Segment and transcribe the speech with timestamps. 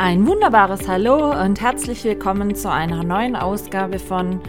[0.00, 4.40] Ein wunderbares Hallo und herzlich willkommen zu einer neuen Ausgabe von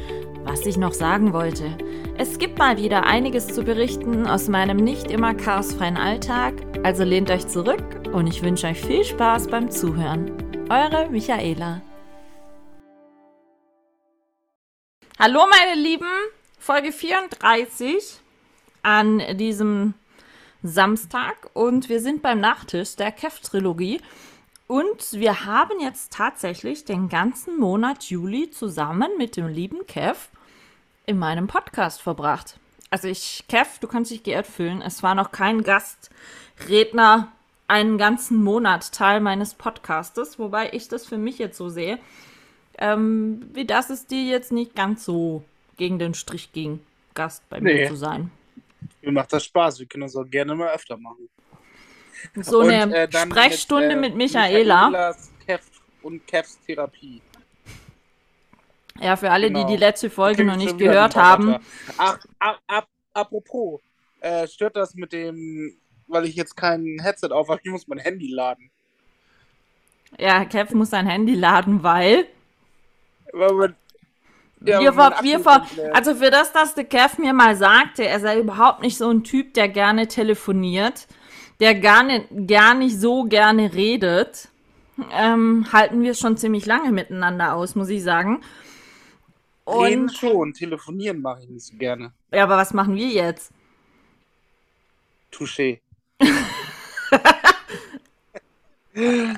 [0.43, 1.75] Was ich noch sagen wollte.
[2.19, 7.32] Es gibt mal wieder einiges zu berichten aus meinem nicht immer chaosfreien Alltag, also lehnt
[7.32, 7.83] euch zurück
[8.14, 10.31] und ich wünsche euch viel Spaß beim Zuhören.
[10.70, 11.81] Eure Michaela.
[15.18, 16.05] Hallo meine Lieben,
[16.59, 18.20] Folge 34
[18.84, 19.95] an diesem
[20.61, 24.00] Samstag und wir sind beim Nachtisch der Kev-Trilogie.
[24.70, 30.28] Und wir haben jetzt tatsächlich den ganzen Monat Juli zusammen mit dem lieben Kev
[31.07, 32.59] in meinem Podcast verbracht.
[32.92, 34.84] Also ich, Kev, du kannst dich geehrt fühlen.
[34.84, 37.32] Es war noch kein Gastredner
[37.68, 41.98] einen ganzen Monat Teil meines Podcastes, wobei ich das für mich jetzt so sehe,
[42.78, 45.44] ähm, wie das es dir jetzt nicht ganz so
[45.78, 46.80] gegen den Strich ging,
[47.16, 47.73] Gast bei nee.
[47.73, 48.30] mir zu sein.
[49.02, 49.80] Mir macht das Spaß.
[49.80, 51.28] Wir können das auch gerne mal öfter machen.
[52.36, 55.16] So und, eine äh, Sprechstunde mit, äh, mit Michaela.
[55.46, 55.64] Kev
[56.02, 57.22] und Kevs Therapie.
[59.02, 59.66] Ja, für alle, genau.
[59.66, 61.58] die die letzte Folge noch nicht gehört haben.
[61.97, 63.80] Ach, ab, ab, apropos,
[64.20, 68.00] äh, stört das mit dem, weil ich jetzt kein Headset auf habe, ich muss mein
[68.00, 68.70] Handy laden.
[70.17, 72.25] Ja, Kev muss sein Handy laden, weil.
[73.31, 73.75] weil man,
[74.62, 78.40] ja, wir, wir ver also für das, dass der Kev mir mal sagte, er sei
[78.40, 81.08] überhaupt nicht so ein Typ, der gerne telefoniert
[81.60, 84.48] der gar nicht, gar nicht so gerne redet,
[85.12, 88.42] ähm, halten wir schon ziemlich lange miteinander aus, muss ich sagen.
[89.66, 92.12] Und, Reden schon, telefonieren mache ich nicht so gerne.
[92.32, 93.52] Ja, aber was machen wir jetzt?
[95.32, 95.80] Touché.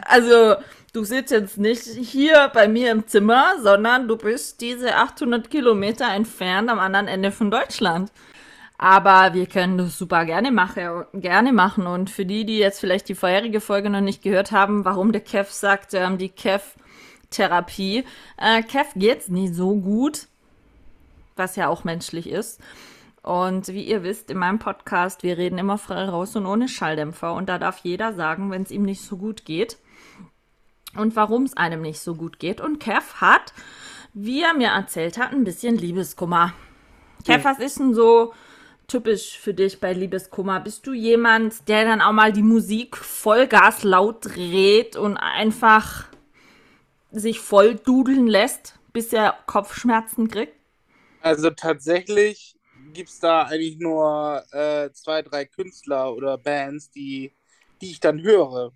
[0.06, 0.56] also,
[0.94, 6.08] du sitzt jetzt nicht hier bei mir im Zimmer, sondern du bist diese 800 Kilometer
[6.14, 8.12] entfernt am anderen Ende von Deutschland.
[8.84, 11.86] Aber wir können das super gerne, mache, gerne machen.
[11.86, 15.22] Und für die, die jetzt vielleicht die vorherige Folge noch nicht gehört haben, warum der
[15.22, 18.06] Kev sagt, ähm, die Kev-Therapie.
[18.38, 20.26] Äh, Kev geht's nicht so gut,
[21.36, 22.60] was ja auch menschlich ist.
[23.22, 27.36] Und wie ihr wisst, in meinem Podcast, wir reden immer frei raus und ohne Schalldämpfer.
[27.36, 29.78] Und da darf jeder sagen, wenn es ihm nicht so gut geht.
[30.98, 32.60] Und warum es einem nicht so gut geht.
[32.60, 33.54] Und Kev hat,
[34.16, 36.54] wie er mir erzählt hat, ein bisschen Liebeskummer.
[37.24, 38.34] Kev, was ist denn so
[38.92, 40.60] typisch für dich bei Liebeskummer?
[40.60, 46.08] Bist du jemand, der dann auch mal die Musik Vollgas laut dreht und einfach
[47.12, 50.54] sich voll dudeln lässt, bis er Kopfschmerzen kriegt?
[51.22, 52.56] Also tatsächlich
[52.94, 57.32] gibt es da eigentlich nur äh, zwei, drei Künstler oder Bands, die,
[57.82, 58.74] die ich dann höre.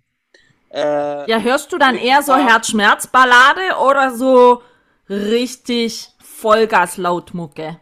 [0.70, 4.62] Äh, ja, hörst du dann eher so Herzschmerzballade oder so
[5.08, 7.80] richtig Vollgas Lautmucke?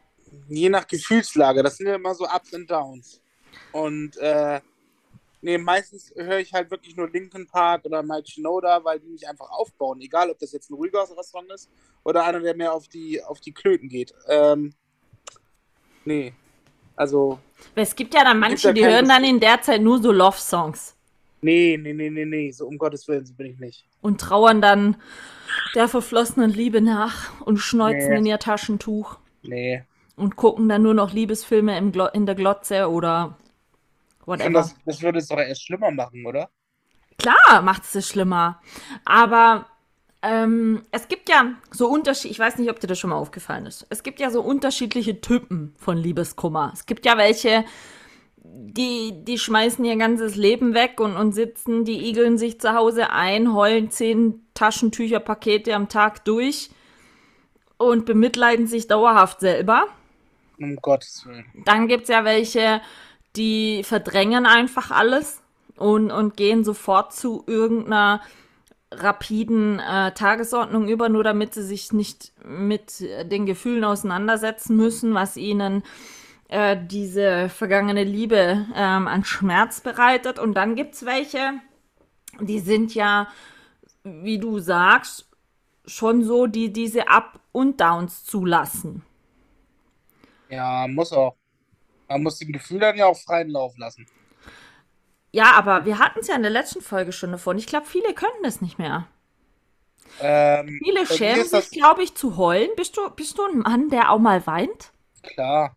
[0.48, 1.62] Je nach Gefühlslage.
[1.62, 3.20] Das sind ja immer so Ups und Downs.
[3.72, 4.60] Und äh,
[5.40, 9.28] nee, meistens höre ich halt wirklich nur Linkin Park oder Mike Shinoda, weil die mich
[9.28, 10.00] einfach aufbauen.
[10.00, 11.70] Egal, ob das jetzt ein ruhigeres Restaurant ist
[12.02, 14.14] oder einer, der mehr auf die, auf die Klöten geht.
[14.28, 14.74] Ähm,
[16.04, 16.32] nee.
[16.96, 17.38] Also.
[17.74, 20.94] Es gibt ja dann manche, die hören dann in der Zeit nur so Love-Songs.
[21.40, 22.50] Nee, nee, nee, nee, nee.
[22.52, 23.84] So um Gottes Willen, so bin ich nicht.
[24.00, 24.96] Und trauern dann
[25.74, 28.18] der verflossenen Liebe nach und schneuzen nee.
[28.18, 29.18] in ihr Taschentuch.
[29.42, 29.84] Nee
[30.16, 33.36] und gucken dann nur noch Liebesfilme im in der Glotze oder
[34.24, 34.50] whatever.
[34.50, 36.50] Das, das würde es doch erst schlimmer machen, oder?
[37.18, 38.60] Klar macht es es schlimmer.
[39.04, 39.66] Aber
[40.22, 43.66] ähm, es gibt ja so Unterschiede, ich weiß nicht, ob dir das schon mal aufgefallen
[43.66, 43.86] ist.
[43.90, 46.70] Es gibt ja so unterschiedliche Typen von Liebeskummer.
[46.72, 47.64] Es gibt ja welche,
[48.42, 53.10] die, die schmeißen ihr ganzes Leben weg und, und sitzen, die igeln sich zu Hause
[53.10, 56.70] ein, heulen zehn Taschentücherpakete am Tag durch
[57.76, 59.88] und bemitleiden sich dauerhaft selber.
[60.58, 61.44] Um Gottes Willen.
[61.64, 62.80] Dann gibt es ja welche,
[63.36, 65.42] die verdrängen einfach alles
[65.76, 68.20] und, und gehen sofort zu irgendeiner
[68.90, 75.36] rapiden äh, Tagesordnung über, nur damit sie sich nicht mit den Gefühlen auseinandersetzen müssen, was
[75.36, 75.82] ihnen
[76.48, 80.38] äh, diese vergangene Liebe ähm, an Schmerz bereitet.
[80.38, 81.54] Und dann gibt es welche,
[82.40, 83.28] die sind ja,
[84.04, 85.28] wie du sagst,
[85.86, 89.02] schon so, die diese Up- und Downs zulassen.
[90.48, 91.36] Ja, muss auch.
[92.08, 94.06] Man muss die Gefühle dann ja auch freien Lauf lassen.
[95.32, 97.58] Ja, aber wir hatten es ja in der letzten Folge schon davon.
[97.58, 99.08] Ich glaube, viele können das nicht mehr.
[100.20, 102.70] Ähm, viele schämen sich, glaube ich, zu heulen.
[102.76, 104.92] Bist du, bist du ein Mann, der auch mal weint?
[105.22, 105.76] Klar.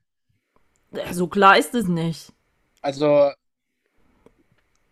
[1.12, 2.34] So klar ist es nicht.
[2.82, 3.32] Also,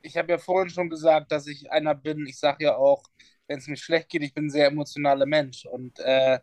[0.01, 2.25] ich habe ja vorhin schon gesagt, dass ich einer bin.
[2.25, 3.03] Ich sage ja auch,
[3.47, 5.65] wenn es mir schlecht geht, ich bin ein sehr emotionaler Mensch.
[5.65, 6.39] Und äh,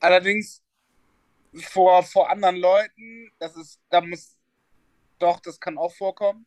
[0.00, 0.62] allerdings
[1.54, 4.36] vor, vor anderen Leuten, das ist, da muss,
[5.18, 6.46] doch, das kann auch vorkommen.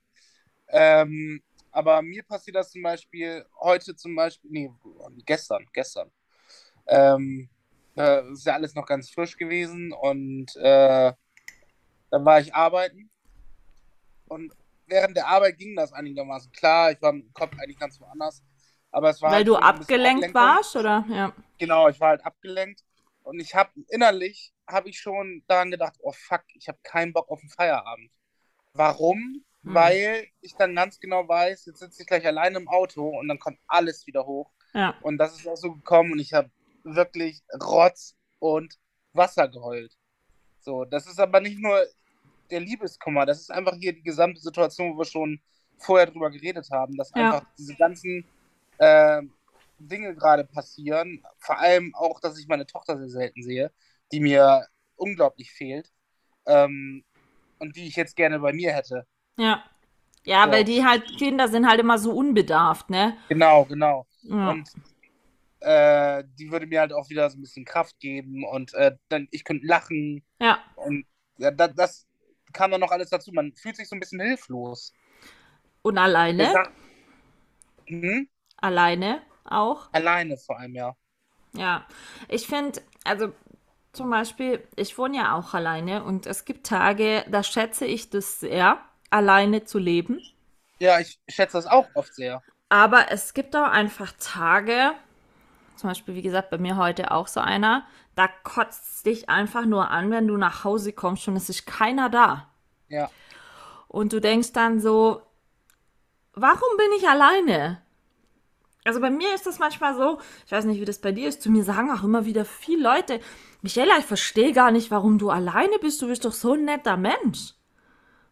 [0.69, 4.71] Ähm, Aber mir passiert das zum Beispiel heute zum Beispiel, nee,
[5.25, 6.11] gestern, gestern.
[6.87, 7.49] Ähm,
[7.95, 11.13] äh, ist ja alles noch ganz frisch gewesen und äh,
[12.09, 13.09] dann war ich arbeiten
[14.27, 14.53] und
[14.87, 16.91] während der Arbeit ging das einigermaßen klar.
[16.91, 18.43] Ich war im Kopf eigentlich ganz woanders.
[18.91, 21.05] Aber es war Weil halt du abgelenkt warst, oder?
[21.09, 21.33] Ja.
[21.57, 22.83] Genau, ich war halt abgelenkt
[23.23, 27.29] und ich habe innerlich habe ich schon daran gedacht, oh fuck, ich habe keinen Bock
[27.29, 28.11] auf den Feierabend.
[28.73, 29.43] Warum?
[29.63, 29.73] Hm.
[29.75, 33.39] Weil ich dann ganz genau weiß, jetzt sitze ich gleich alleine im Auto und dann
[33.39, 34.49] kommt alles wieder hoch.
[34.73, 34.95] Ja.
[35.01, 36.49] Und das ist auch so gekommen und ich habe
[36.83, 38.77] wirklich Rotz und
[39.13, 39.95] Wasser geheult.
[40.61, 41.85] So, das ist aber nicht nur
[42.49, 45.41] der Liebeskummer, das ist einfach hier die gesamte Situation, wo wir schon
[45.77, 47.25] vorher drüber geredet haben, dass Ja.
[47.25, 48.25] einfach diese ganzen
[48.77, 49.21] äh,
[49.87, 51.23] Dinge gerade passieren.
[51.37, 53.71] Vor allem auch, dass ich meine Tochter sehr selten sehe,
[54.11, 55.91] die mir unglaublich fehlt
[56.45, 57.03] ähm,
[57.59, 59.05] und die ich jetzt gerne bei mir hätte.
[59.37, 59.63] Ja.
[60.23, 60.51] Ja, So.
[60.51, 63.17] weil die halt, Kinder sind halt immer so unbedarft, ne?
[63.29, 64.05] Genau, genau.
[64.21, 64.51] Ja.
[64.51, 64.69] Und
[65.61, 69.27] äh, die würde mir halt auch wieder so ein bisschen Kraft geben und äh, dann
[69.31, 70.59] ich könnte lachen ja.
[70.75, 71.05] und
[71.37, 72.07] ja, das, das
[72.53, 73.31] kam dann noch alles dazu.
[73.31, 74.93] Man fühlt sich so ein bisschen hilflos.
[75.81, 76.53] Und alleine?
[77.87, 78.27] Hm?
[78.57, 79.21] Alleine
[79.51, 79.89] auch?
[79.91, 80.95] Alleine vor allem, ja.
[81.53, 81.85] Ja.
[82.27, 83.33] Ich finde, also
[83.93, 88.39] zum Beispiel, ich wohne ja auch alleine und es gibt Tage, da schätze ich das
[88.39, 90.21] sehr, alleine zu leben.
[90.79, 92.41] Ja, ich schätze das auch oft sehr.
[92.69, 94.93] Aber es gibt auch einfach Tage,
[95.75, 99.89] zum Beispiel, wie gesagt, bei mir heute auch so einer, da kotzt dich einfach nur
[99.89, 102.49] an, wenn du nach Hause kommst und es ist keiner da.
[102.87, 103.09] Ja.
[103.87, 105.21] Und du denkst dann so,
[106.33, 107.80] warum bin ich alleine?
[108.83, 111.41] Also bei mir ist das manchmal so, ich weiß nicht, wie das bei dir ist,
[111.43, 113.19] zu mir sagen auch immer wieder viele Leute,
[113.61, 116.97] Michaela, ich verstehe gar nicht, warum du alleine bist, du bist doch so ein netter
[116.97, 117.53] Mensch.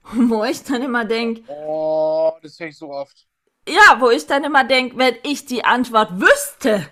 [0.13, 3.27] Wo ich dann immer denke, Oh, das höre ich so oft.
[3.67, 6.89] ja, wo ich dann immer denke, wenn ich die Antwort wüsste,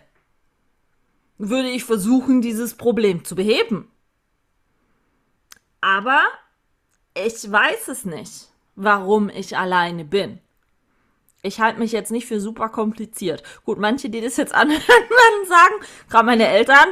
[1.40, 3.90] würde ich versuchen, dieses Problem zu beheben.
[5.82, 6.22] Aber
[7.16, 10.40] ich weiß es nicht, warum ich alleine bin.
[11.44, 13.44] Ich halte mich jetzt nicht für super kompliziert.
[13.64, 15.76] Gut, manche, die das jetzt anhören, werden sagen,
[16.10, 16.90] gerade meine Eltern,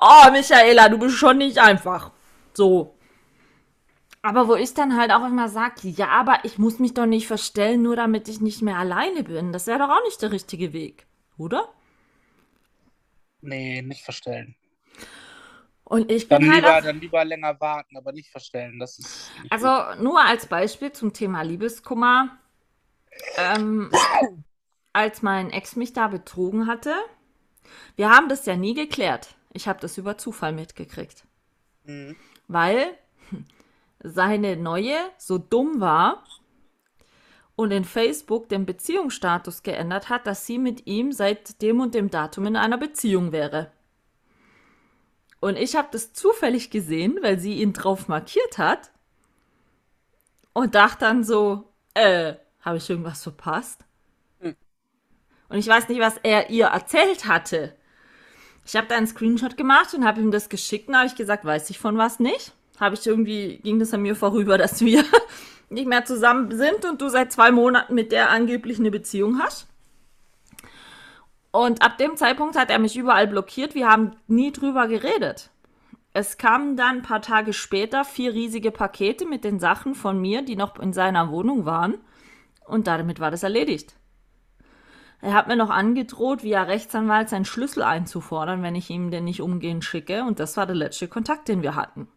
[0.00, 2.12] oh, Michaela, du bist schon nicht einfach.
[2.54, 2.96] So.
[4.22, 7.26] Aber wo ich dann halt auch immer sage, ja, aber ich muss mich doch nicht
[7.26, 9.52] verstellen, nur damit ich nicht mehr alleine bin.
[9.52, 11.06] Das wäre doch auch nicht der richtige Weg,
[11.38, 11.68] oder?
[13.40, 14.54] Nee, nicht verstellen.
[15.84, 18.78] Und ich Dann bin halt lieber, auch, dann lieber länger warten, aber nicht verstellen.
[18.78, 22.38] Das ist also nur als Beispiel zum Thema Liebeskummer.
[23.36, 23.90] Ähm,
[24.92, 26.94] als mein Ex mich da betrogen hatte,
[27.96, 29.34] wir haben das ja nie geklärt.
[29.52, 31.24] Ich habe das über Zufall mitgekriegt.
[31.84, 32.16] Mhm.
[32.48, 32.98] weil
[34.02, 36.24] seine neue so dumm war
[37.56, 42.10] und in Facebook den Beziehungsstatus geändert hat, dass sie mit ihm seit dem und dem
[42.10, 43.70] Datum in einer Beziehung wäre.
[45.40, 48.90] Und ich habe das zufällig gesehen, weil sie ihn drauf markiert hat
[50.52, 53.84] und dachte dann so, äh, habe ich irgendwas verpasst?
[54.40, 54.54] Hm.
[55.48, 57.74] Und ich weiß nicht, was er ihr erzählt hatte.
[58.64, 61.44] Ich habe da einen Screenshot gemacht und habe ihm das geschickt und habe ich gesagt,
[61.44, 62.52] weiß ich von was nicht.
[62.78, 65.04] Habe ich irgendwie, ging das an mir vorüber, dass wir
[65.68, 69.66] nicht mehr zusammen sind und du seit zwei Monaten mit der angeblich eine Beziehung hast.
[71.52, 73.74] Und ab dem Zeitpunkt hat er mich überall blockiert.
[73.74, 75.50] Wir haben nie drüber geredet.
[76.12, 80.42] Es kamen dann ein paar Tage später vier riesige Pakete mit den Sachen von mir,
[80.42, 81.98] die noch in seiner Wohnung waren.
[82.70, 83.94] Und damit war das erledigt.
[85.22, 89.40] Er hat mir noch angedroht, via Rechtsanwalt seinen Schlüssel einzufordern, wenn ich ihm den nicht
[89.42, 90.24] umgehend schicke.
[90.24, 92.08] Und das war der letzte Kontakt, den wir hatten.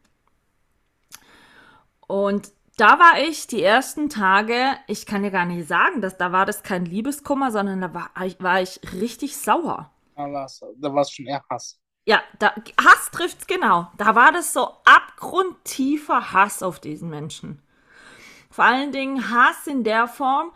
[2.08, 6.32] Und da war ich die ersten Tage, ich kann dir gar nicht sagen, dass da
[6.32, 9.92] war das kein Liebeskummer, sondern da war, ich- war ich richtig sauer.
[10.78, 11.80] Da war es schon eher Hass.
[12.06, 13.90] Ja, da, Hass trifft's genau.
[13.98, 17.63] Da war das so abgrundtiefer Hass auf diesen Menschen.
[18.54, 20.52] Vor allen Dingen Hass in der Form,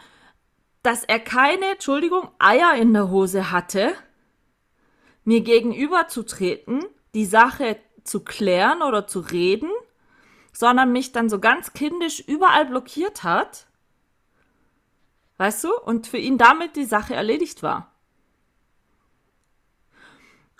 [0.83, 3.91] dass er keine, Entschuldigung, Eier in der Hose hatte,
[5.23, 6.85] mir gegenüberzutreten,
[7.15, 9.71] die Sache zu klären oder zu reden,
[10.53, 13.65] sondern mich dann so ganz kindisch überall blockiert hat.
[15.37, 15.75] Weißt du?
[15.75, 17.91] Und für ihn damit die Sache erledigt war.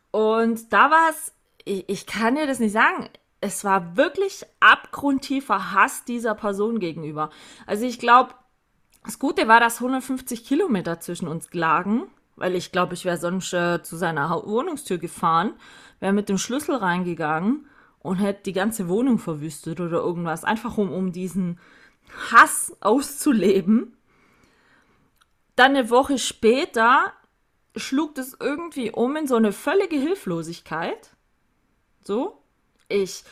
[0.10, 3.08] Und da war es, ich, ich kann dir das nicht sagen,
[3.41, 7.29] es war wirklich abgrundtiefer Hass dieser Person gegenüber.
[7.65, 8.34] Also ich glaube,
[9.06, 13.53] das Gute war, dass 150 Kilometer zwischen uns lagen, weil ich glaube, ich wäre sonst
[13.53, 15.53] äh, zu seiner Wohnungstür gefahren,
[16.00, 17.67] wäre mit dem Schlüssel reingegangen
[18.00, 21.60] und hätte die ganze Wohnung verwüstet oder irgendwas, einfach um, um diesen
[22.32, 23.98] Hass auszuleben.
[25.56, 27.13] dann eine Woche später
[27.75, 31.15] schlug das irgendwie um in so eine völlige Hilflosigkeit.
[32.03, 32.41] So.
[32.88, 33.24] Ich,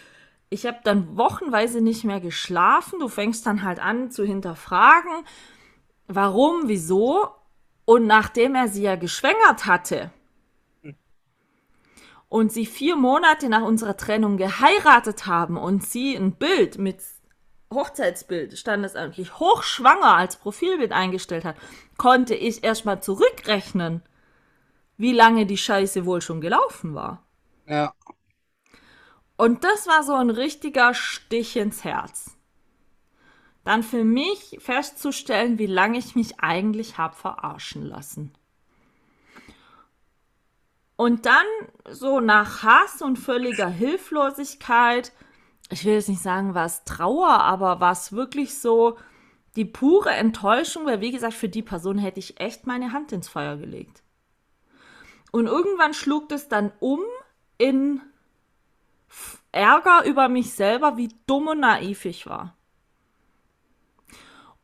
[0.49, 2.99] ich habe dann wochenweise nicht mehr geschlafen.
[2.99, 5.25] Du fängst dann halt an zu hinterfragen,
[6.07, 7.29] warum, wieso.
[7.85, 10.11] Und nachdem er sie ja geschwängert hatte
[12.29, 16.99] und sie vier Monate nach unserer Trennung geheiratet haben und sie ein Bild mit
[17.73, 21.55] Hochzeitsbild standesamtlich hochschwanger als Profilbild eingestellt hat,
[21.97, 24.01] konnte ich erstmal zurückrechnen,
[24.97, 27.23] wie lange die Scheiße wohl schon gelaufen war.
[27.67, 27.93] Ja.
[29.37, 32.37] Und das war so ein richtiger Stich ins Herz.
[33.63, 38.31] Dann für mich festzustellen, wie lange ich mich eigentlich habe verarschen lassen.
[40.95, 41.45] Und dann
[41.89, 45.11] so nach Hass und völliger Hilflosigkeit,
[45.69, 48.97] ich will jetzt nicht sagen, war es Trauer, aber war es wirklich so
[49.55, 53.27] die pure Enttäuschung, weil wie gesagt, für die Person hätte ich echt meine Hand ins
[53.27, 54.03] Feuer gelegt.
[55.31, 57.01] Und irgendwann schlug es dann um
[57.57, 58.01] in
[59.51, 62.55] Ärger über mich selber, wie dumm und naiv ich war.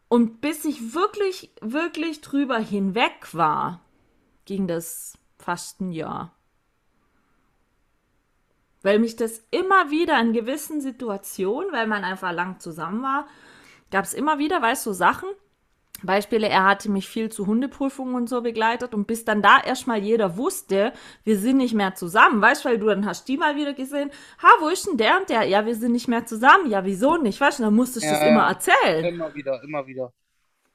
[0.10, 3.80] Und bis ich wirklich, wirklich drüber hinweg war,
[4.44, 6.36] ging das fast ein Jahr.
[8.82, 13.28] Weil mich das immer wieder in gewissen Situationen, weil man einfach lang zusammen war,
[13.92, 15.30] gab es immer wieder, weißt du, so Sachen,
[16.04, 20.00] Beispiele, er hatte mich viel zu Hundeprüfungen und so begleitet und bis dann da erstmal
[20.00, 20.94] jeder wusste,
[21.24, 24.10] wir sind nicht mehr zusammen, weißt du, weil du dann hast die mal wieder gesehen,
[24.42, 25.44] ha, wo ist denn der und der?
[25.44, 26.70] Ja, wir sind nicht mehr zusammen.
[26.70, 27.40] Ja, wieso nicht?
[27.40, 29.06] Weißt du, dann musstest du ja, das immer erzählen.
[29.06, 30.14] Immer wieder, immer wieder.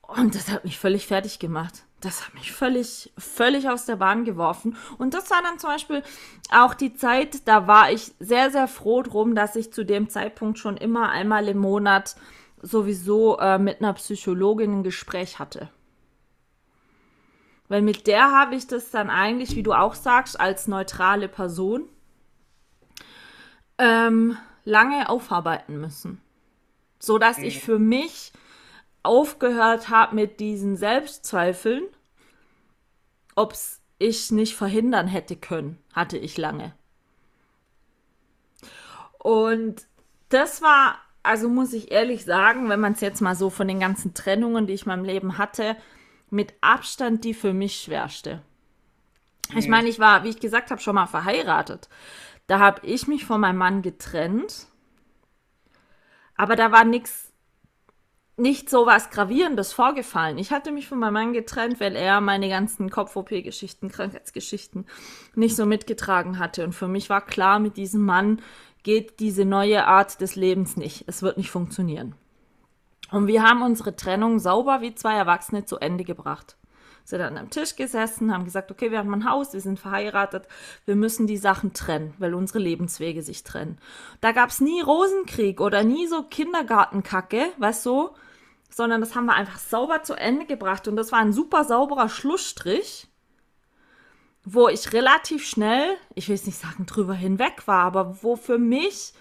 [0.02, 1.84] Und das hat mich völlig fertig gemacht.
[2.00, 4.76] Das hat mich völlig, völlig aus der Bahn geworfen.
[4.98, 6.02] Und das war dann zum Beispiel
[6.54, 10.58] auch die Zeit, da war ich sehr, sehr froh drum, dass ich zu dem Zeitpunkt
[10.58, 12.14] schon immer einmal im Monat
[12.66, 15.70] sowieso äh, mit einer Psychologin ein Gespräch hatte.
[17.68, 21.88] Weil mit der habe ich das dann eigentlich, wie du auch sagst, als neutrale Person
[23.78, 26.20] ähm, lange aufarbeiten müssen.
[26.98, 28.32] So dass ich für mich
[29.02, 31.84] aufgehört habe mit diesen Selbstzweifeln,
[33.34, 36.74] ob es ich nicht verhindern hätte können, hatte ich lange.
[39.18, 39.86] Und
[40.28, 43.80] das war also muss ich ehrlich sagen, wenn man es jetzt mal so von den
[43.80, 45.76] ganzen Trennungen, die ich in meinem Leben hatte,
[46.30, 48.42] mit Abstand die für mich schwerste.
[49.54, 51.88] Ich meine, ich war, wie ich gesagt habe, schon mal verheiratet.
[52.46, 54.66] Da habe ich mich von meinem Mann getrennt.
[56.36, 57.32] Aber da war nichts,
[58.36, 60.38] nicht so was Gravierendes vorgefallen.
[60.38, 64.86] Ich hatte mich von meinem Mann getrennt, weil er meine ganzen Kopf-OP-Geschichten, Krankheitsgeschichten
[65.34, 66.64] nicht so mitgetragen hatte.
[66.64, 68.42] Und für mich war klar, mit diesem Mann
[68.86, 71.04] geht diese neue Art des Lebens nicht.
[71.08, 72.14] Es wird nicht funktionieren.
[73.10, 76.56] Und wir haben unsere Trennung sauber wie zwei Erwachsene zu Ende gebracht.
[77.02, 80.46] Sind dann am Tisch gesessen, haben gesagt, okay, wir haben ein Haus, wir sind verheiratet,
[80.84, 83.78] wir müssen die Sachen trennen, weil unsere Lebenswege sich trennen.
[84.20, 88.10] Da gab es nie Rosenkrieg oder nie so Kindergartenkacke, weißt du,
[88.70, 92.08] sondern das haben wir einfach sauber zu Ende gebracht und das war ein super sauberer
[92.08, 93.08] Schlussstrich
[94.48, 98.58] wo ich relativ schnell, ich will es nicht sagen, drüber hinweg war, aber wo für
[98.58, 99.12] mich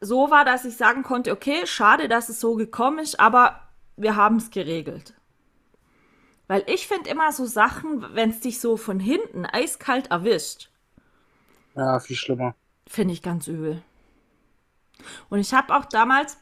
[0.00, 4.16] so war, dass ich sagen konnte, okay, schade, dass es so gekommen ist, aber wir
[4.16, 5.14] haben es geregelt.
[6.46, 10.68] Weil ich finde immer so Sachen, wenn es dich so von hinten eiskalt erwischt.
[11.74, 12.54] Ja, viel schlimmer.
[12.86, 13.80] Finde ich ganz übel.
[15.30, 16.36] Und ich habe auch damals,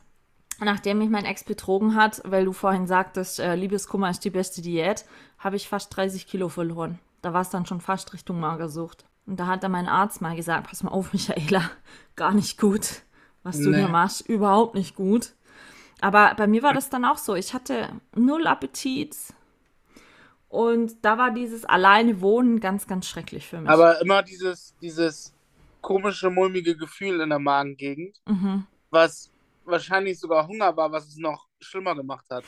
[0.58, 4.60] nachdem mich mein Ex betrogen hat, weil du vorhin sagtest, äh, Liebeskummer ist die beste
[4.60, 5.04] Diät,
[5.40, 7.00] habe ich fast 30 Kilo verloren.
[7.22, 9.04] Da war es dann schon fast Richtung Magersucht.
[9.26, 11.70] Und da hat dann mein Arzt mal gesagt, pass mal auf, Michaela,
[12.16, 13.02] gar nicht gut,
[13.42, 13.78] was du nee.
[13.78, 15.34] hier machst, überhaupt nicht gut.
[16.00, 17.34] Aber bei mir war das dann auch so.
[17.34, 19.16] Ich hatte null Appetit.
[20.48, 23.70] Und da war dieses alleine Wohnen ganz, ganz schrecklich für mich.
[23.70, 25.32] Aber immer dieses, dieses
[25.80, 28.66] komische, mulmige Gefühl in der Magengegend, mhm.
[28.90, 29.30] was
[29.64, 32.44] wahrscheinlich sogar Hunger war, was es noch schlimmer gemacht hat.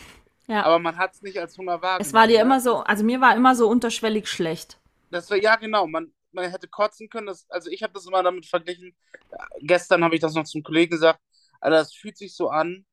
[0.47, 0.65] Ja.
[0.65, 2.01] Aber man hat es nicht als Hunger wahrgenommen.
[2.01, 4.79] Es war dir immer so, also mir war immer so unterschwellig schlecht.
[5.11, 5.87] Das war, ja, genau.
[5.87, 7.27] Man, man hätte kotzen können.
[7.27, 8.95] Das, also ich habe das immer damit verglichen.
[9.61, 11.21] Gestern habe ich das noch zum Kollegen gesagt.
[11.61, 12.85] Also das fühlt sich so an,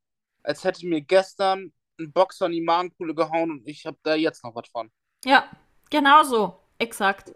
[0.44, 4.44] als hätte mir gestern ein Boxer in die Magenkuhle gehauen und ich habe da jetzt
[4.44, 4.92] noch was von.
[5.26, 5.50] Ja,
[5.90, 6.58] genau so.
[6.78, 7.34] Exakt.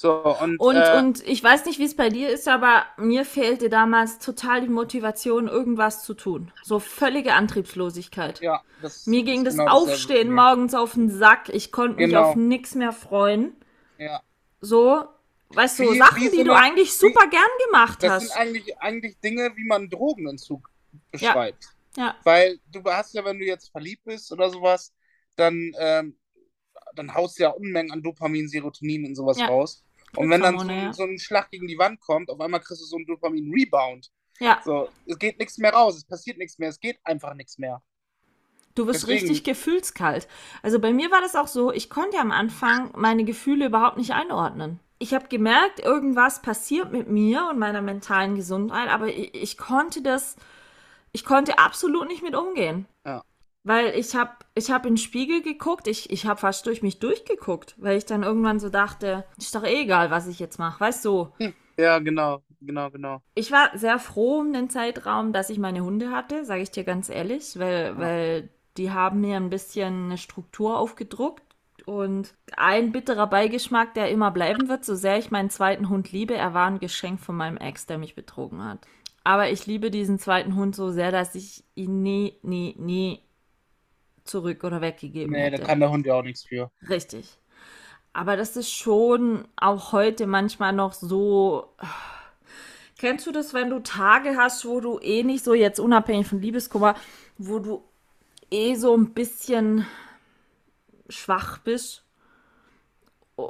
[0.00, 3.26] So, und, und, äh, und ich weiß nicht, wie es bei dir ist, aber mir
[3.26, 6.52] fehlte damals total die Motivation, irgendwas zu tun.
[6.62, 8.40] So völlige Antriebslosigkeit.
[8.40, 11.50] Ja, das mir ging das genau Aufstehen morgens auf den Sack.
[11.50, 12.30] Ich konnte mich genau.
[12.30, 13.54] auf nichts mehr freuen.
[13.98, 14.22] Ja.
[14.62, 15.04] So,
[15.50, 18.22] weißt du, wie, Sachen, wie die du eigentlich super wie, gern gemacht das hast.
[18.22, 20.70] Das sind eigentlich, eigentlich Dinge, wie man Drogenentzug
[21.12, 21.62] beschreibt.
[21.98, 22.04] Ja.
[22.04, 22.16] ja.
[22.24, 24.94] Weil du hast ja, wenn du jetzt verliebt bist oder sowas,
[25.36, 26.16] dann, ähm,
[26.94, 29.48] dann haust du ja Unmengen an Dopamin, Serotonin und sowas Ja.
[29.48, 29.84] raus.
[30.16, 30.92] Und wenn dann so, ja.
[30.92, 34.10] so ein Schlag gegen die Wand kommt, auf einmal kriegst du so einen Dopamin-Rebound.
[34.40, 37.58] Ja, So, es geht nichts mehr raus, es passiert nichts mehr, es geht einfach nichts
[37.58, 37.82] mehr.
[38.74, 40.26] du wirst Deswegen- richtig gefühlskalt.
[40.62, 44.12] Also bei mir war das auch so, ich konnte am Anfang meine Gefühle überhaupt nicht
[44.12, 44.80] einordnen.
[44.98, 50.00] Ich habe gemerkt, irgendwas passiert mit mir und meiner mentalen Gesundheit, aber ich, ich konnte
[50.02, 50.36] das,
[51.12, 52.86] ich konnte absolut nicht mit umgehen.
[53.04, 53.22] Ja.
[53.62, 56.98] Weil ich habe ich hab in den Spiegel geguckt, ich, ich habe fast durch mich
[56.98, 60.80] durchgeguckt, weil ich dann irgendwann so dachte, ist doch eh egal, was ich jetzt mache,
[60.80, 61.28] weißt du?
[61.76, 63.22] Ja, genau, genau, genau.
[63.34, 66.84] Ich war sehr froh um den Zeitraum, dass ich meine Hunde hatte, sage ich dir
[66.84, 71.42] ganz ehrlich, weil, weil die haben mir ein bisschen eine Struktur aufgedruckt
[71.86, 76.34] und ein bitterer Beigeschmack, der immer bleiben wird, so sehr ich meinen zweiten Hund liebe,
[76.34, 78.86] er war ein Geschenk von meinem Ex, der mich betrogen hat.
[79.24, 83.20] Aber ich liebe diesen zweiten Hund so sehr, dass ich ihn nie, nie, nie
[84.24, 85.62] zurück oder weggegeben Nee, da hätte.
[85.62, 86.70] kann der Hund ja auch nichts für.
[86.88, 87.38] Richtig.
[88.12, 91.74] Aber das ist schon auch heute manchmal noch so.
[92.98, 96.40] Kennst du das, wenn du Tage hast, wo du eh nicht so, jetzt unabhängig von
[96.40, 96.94] Liebeskummer,
[97.38, 97.82] wo du
[98.50, 99.86] eh so ein bisschen
[101.08, 102.04] schwach bist?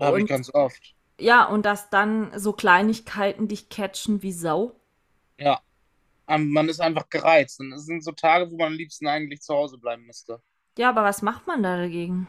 [0.00, 0.94] Habe ich ganz oft.
[1.20, 4.74] ja, und dass dann so Kleinigkeiten dich catchen wie Sau.
[5.38, 5.60] Ja.
[6.28, 7.60] Man ist einfach gereizt.
[7.60, 10.42] Und es sind so Tage, wo man am liebsten eigentlich zu Hause bleiben müsste.
[10.80, 12.26] Ja, aber was macht man da dagegen?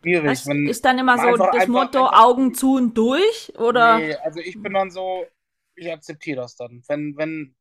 [0.00, 0.66] Schwierig, wenn.
[0.66, 3.52] ist dann immer so einfach- das Motto einfach- Augen zu und durch?
[3.56, 3.98] Oder?
[3.98, 5.24] Nee, also ich bin dann so,
[5.76, 6.82] ich akzeptiere das dann.
[6.88, 7.54] Wenn, wenn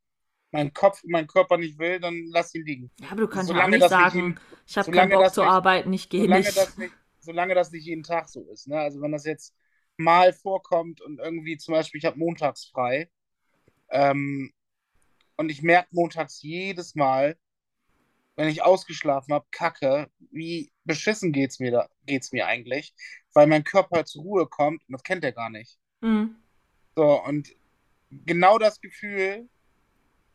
[0.49, 2.89] mein Kopf mein Körper nicht will, dann lass ihn liegen.
[2.99, 5.21] Ja, aber du kannst ja auch Solange nicht nicht sagen, jeden- ich habe solange keinen
[5.21, 6.57] Bock zu nicht- arbeiten, ich gehe Solange nicht.
[6.57, 8.67] das nicht, solange das nicht jeden Tag so ist.
[8.67, 8.79] Ne?
[8.79, 9.53] Also wenn das jetzt
[9.97, 13.11] mal vorkommt und irgendwie zum Beispiel, ich habe montags frei
[13.91, 14.51] ähm,
[15.37, 17.37] und ich merke montags jedes Mal,
[18.35, 22.93] wenn ich ausgeschlafen habe, kacke, wie beschissen geht's mir da, geht's mir eigentlich,
[23.33, 25.79] weil mein Körper zur Ruhe kommt und das kennt er gar nicht.
[26.01, 26.35] Mhm.
[26.95, 27.49] So, und
[28.11, 29.49] genau das Gefühl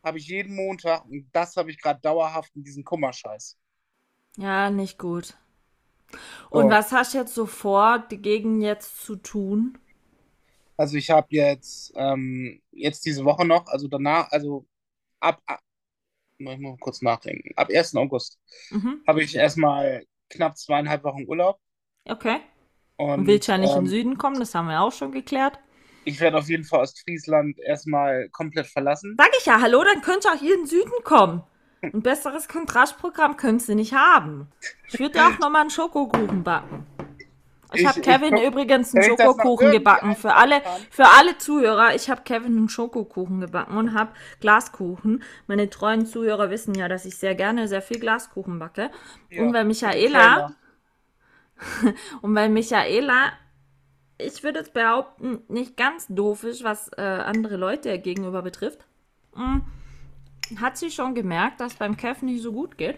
[0.03, 3.57] habe ich jeden Montag und das habe ich gerade dauerhaft in diesem Kummerscheiß.
[4.37, 5.35] Ja, nicht gut.
[6.49, 6.69] Und So.
[6.69, 9.77] was hast du jetzt so vor, dagegen jetzt zu tun?
[10.77, 14.67] Also ich habe jetzt, ähm, jetzt diese Woche noch, also danach, also
[15.21, 15.61] ab, ab
[16.39, 17.97] ich mal kurz nachdenken, ab 1.
[17.97, 19.01] August Mhm.
[19.07, 21.59] habe ich erstmal knapp zweieinhalb Wochen Urlaub
[22.09, 22.39] Okay.
[22.97, 25.11] und Und willst ja nicht in ähm, den Süden kommen, das haben wir auch schon
[25.11, 25.59] geklärt.
[26.05, 29.15] ich werde auf jeden Fall Ostfriesland erstmal komplett verlassen.
[29.17, 31.43] Sag ich ja, hallo, dann könnt ihr auch hier in den Süden kommen.
[31.81, 34.47] Ein besseres Kontrastprogramm könnt ihr nicht haben.
[34.87, 36.85] Ich würde ja auch nochmal einen Schokokuchen backen.
[37.73, 40.15] Ich Ich- habe ich Kevin komm- übrigens einen ich Schokokuchen gebacken.
[40.15, 45.21] Für alle, für alle Zuhörer, ich habe Kevin einen Schokokuchen gebacken und habe Glaskuchen.
[45.47, 48.89] Meine treuen Zuhörer wissen ja, dass ich sehr gerne sehr viel Glaskuchen backe.
[49.29, 50.53] Ja, und weil Michaela,
[52.21, 53.31] und weil Michaela,
[54.17, 58.85] ich würde jetzt behaupten, nicht ganz doof ist, was äh, andere Leute gegenüber betrifft,
[59.35, 59.59] mm,
[60.61, 62.97] hat sie schon gemerkt, dass beim Kev nicht so gut geht.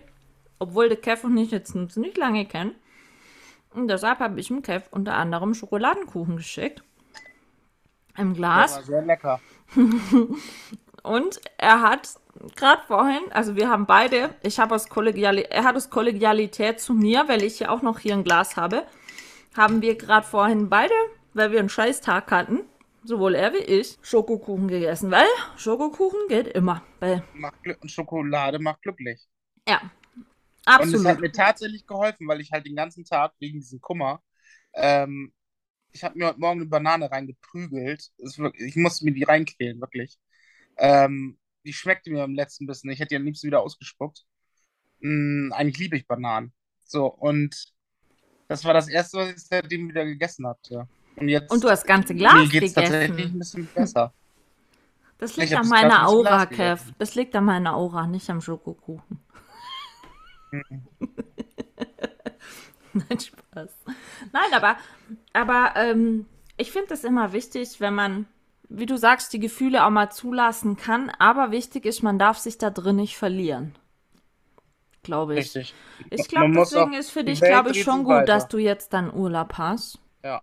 [0.59, 2.75] Obwohl der Kev und ich jetzt nicht lange kennen.
[3.73, 6.83] Und deshalb habe ich dem Kev unter anderem Schokoladenkuchen geschickt.
[8.17, 8.75] Im Der Glas.
[8.75, 9.41] war sehr lecker.
[11.03, 12.09] Und er hat
[12.55, 16.93] gerade vorhin, also wir haben beide, ich habe aus Kollegialität, er hat aus Kollegialität zu
[16.93, 18.85] mir, weil ich ja auch noch hier ein Glas habe,
[19.55, 20.93] haben wir gerade vorhin beide,
[21.33, 22.61] weil wir einen Scheißtag hatten,
[23.03, 25.27] sowohl er wie ich, Schokokuchen gegessen, weil
[25.57, 26.83] Schokokuchen geht immer.
[26.99, 29.27] Weil, Macht Glück und Schokolade macht glücklich.
[29.67, 29.81] ja,
[30.65, 31.21] Und es hat absolut.
[31.21, 34.21] mir tatsächlich geholfen, weil ich halt den ganzen Tag wegen diesem Kummer,
[34.73, 35.33] ähm,
[35.91, 38.11] ich habe mir heute Morgen eine Banane reingeprügelt.
[38.17, 40.19] Wirklich, ich musste mir die reinquälen, wirklich.
[40.77, 42.89] Ähm, die schmeckte mir am letzten Bissen.
[42.89, 44.25] Ich hätte die am liebsten wieder ausgespuckt.
[44.99, 46.53] Mm, eigentlich liebe ich Bananen.
[46.85, 47.73] So, und
[48.47, 50.87] das war das erste, was ich seitdem wieder gegessen hatte.
[51.15, 53.39] Und jetzt Und du hast ganze mir Glas geht's tatsächlich ein gegessen.
[53.39, 54.13] bisschen besser.
[55.17, 56.81] Das liegt an meiner Aura, Kev.
[56.81, 56.95] gegessen.
[56.97, 59.19] Das liegt an meiner Aura, nicht am Schokokuchen.
[62.93, 63.69] Nein, Spaß.
[64.31, 64.77] Nein, aber,
[65.33, 66.25] aber ähm,
[66.57, 68.25] ich finde es immer wichtig, wenn man,
[68.67, 71.09] wie du sagst, die Gefühle auch mal zulassen kann.
[71.19, 73.75] Aber wichtig ist, man darf sich da drin nicht verlieren.
[75.03, 75.55] Glaube ich.
[75.55, 75.73] Richtig.
[76.09, 78.25] Ich glaube, deswegen ist für dich, glaube ich, schon gut, weiter.
[78.25, 79.99] dass du jetzt dann Urlaub hast.
[80.23, 80.41] Ja.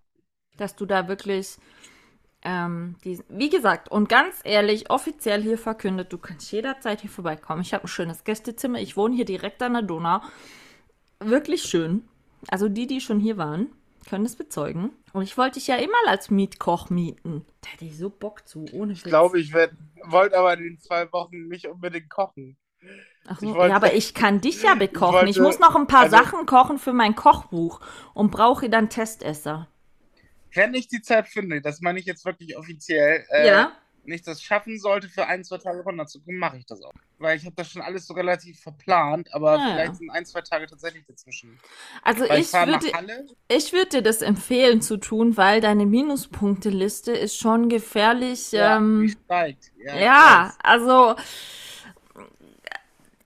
[0.56, 1.58] Dass du da wirklich,
[2.48, 7.60] ähm, die, wie gesagt, und ganz ehrlich, offiziell hier verkündet, du kannst jederzeit hier vorbeikommen.
[7.62, 8.78] Ich habe ein schönes Gästezimmer.
[8.78, 10.20] Ich wohne hier direkt an der Donau.
[11.18, 12.08] Wirklich schön.
[12.48, 13.66] Also die, die schon hier waren,
[14.08, 14.92] können es bezeugen.
[15.12, 17.44] Und ich wollte dich ja immer als Mietkoch mieten.
[17.62, 21.10] Da hätte ich so Bock zu, ohne Ich glaube, ich wollte aber in den zwei
[21.12, 22.56] Wochen nicht unbedingt kochen.
[23.26, 25.26] Ach so, Ich wollte- ja, aber ich kann dich ja bekochen.
[25.26, 27.80] Ich, wollte- muss noch ein paar also- Sachen kochen für mein Kochbuch
[28.14, 29.66] und brauche dann Testesser.
[30.56, 33.72] Wenn ich die Zeit finde, das meine ich jetzt wirklich offiziell, äh, ja?
[34.04, 36.92] wenn ich das schaffen sollte, für ein, zwei Tage runterzukommen, mache ich das auch.
[37.18, 39.74] Weil ich habe das schon alles so relativ verplant, aber Ah, ja.
[39.74, 41.58] vielleicht sind ein, zwei Tage tatsächlich dazwischen.
[42.02, 47.12] Also Weil ich ich würde, ich würde dir das empfehlen zu tun, weil deine Minuspunkteliste
[47.12, 48.52] ist schon gefährlich.
[48.52, 49.72] Ja, ähm, steigt.
[49.78, 51.16] Ja, Ja, also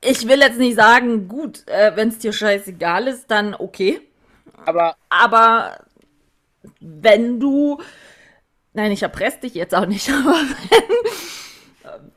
[0.03, 4.01] ich will jetzt nicht sagen, gut, äh, wenn es dir scheißegal ist, dann okay.
[4.65, 5.79] Aber Aber
[6.81, 7.81] wenn du,
[8.73, 10.35] nein, ich erpresse dich jetzt auch nicht, aber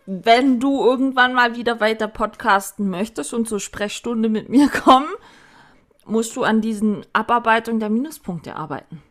[0.06, 5.10] wenn, wenn du irgendwann mal wieder weiter podcasten möchtest und zur Sprechstunde mit mir kommen,
[6.06, 9.02] musst du an diesen Abarbeitung der Minuspunkte arbeiten.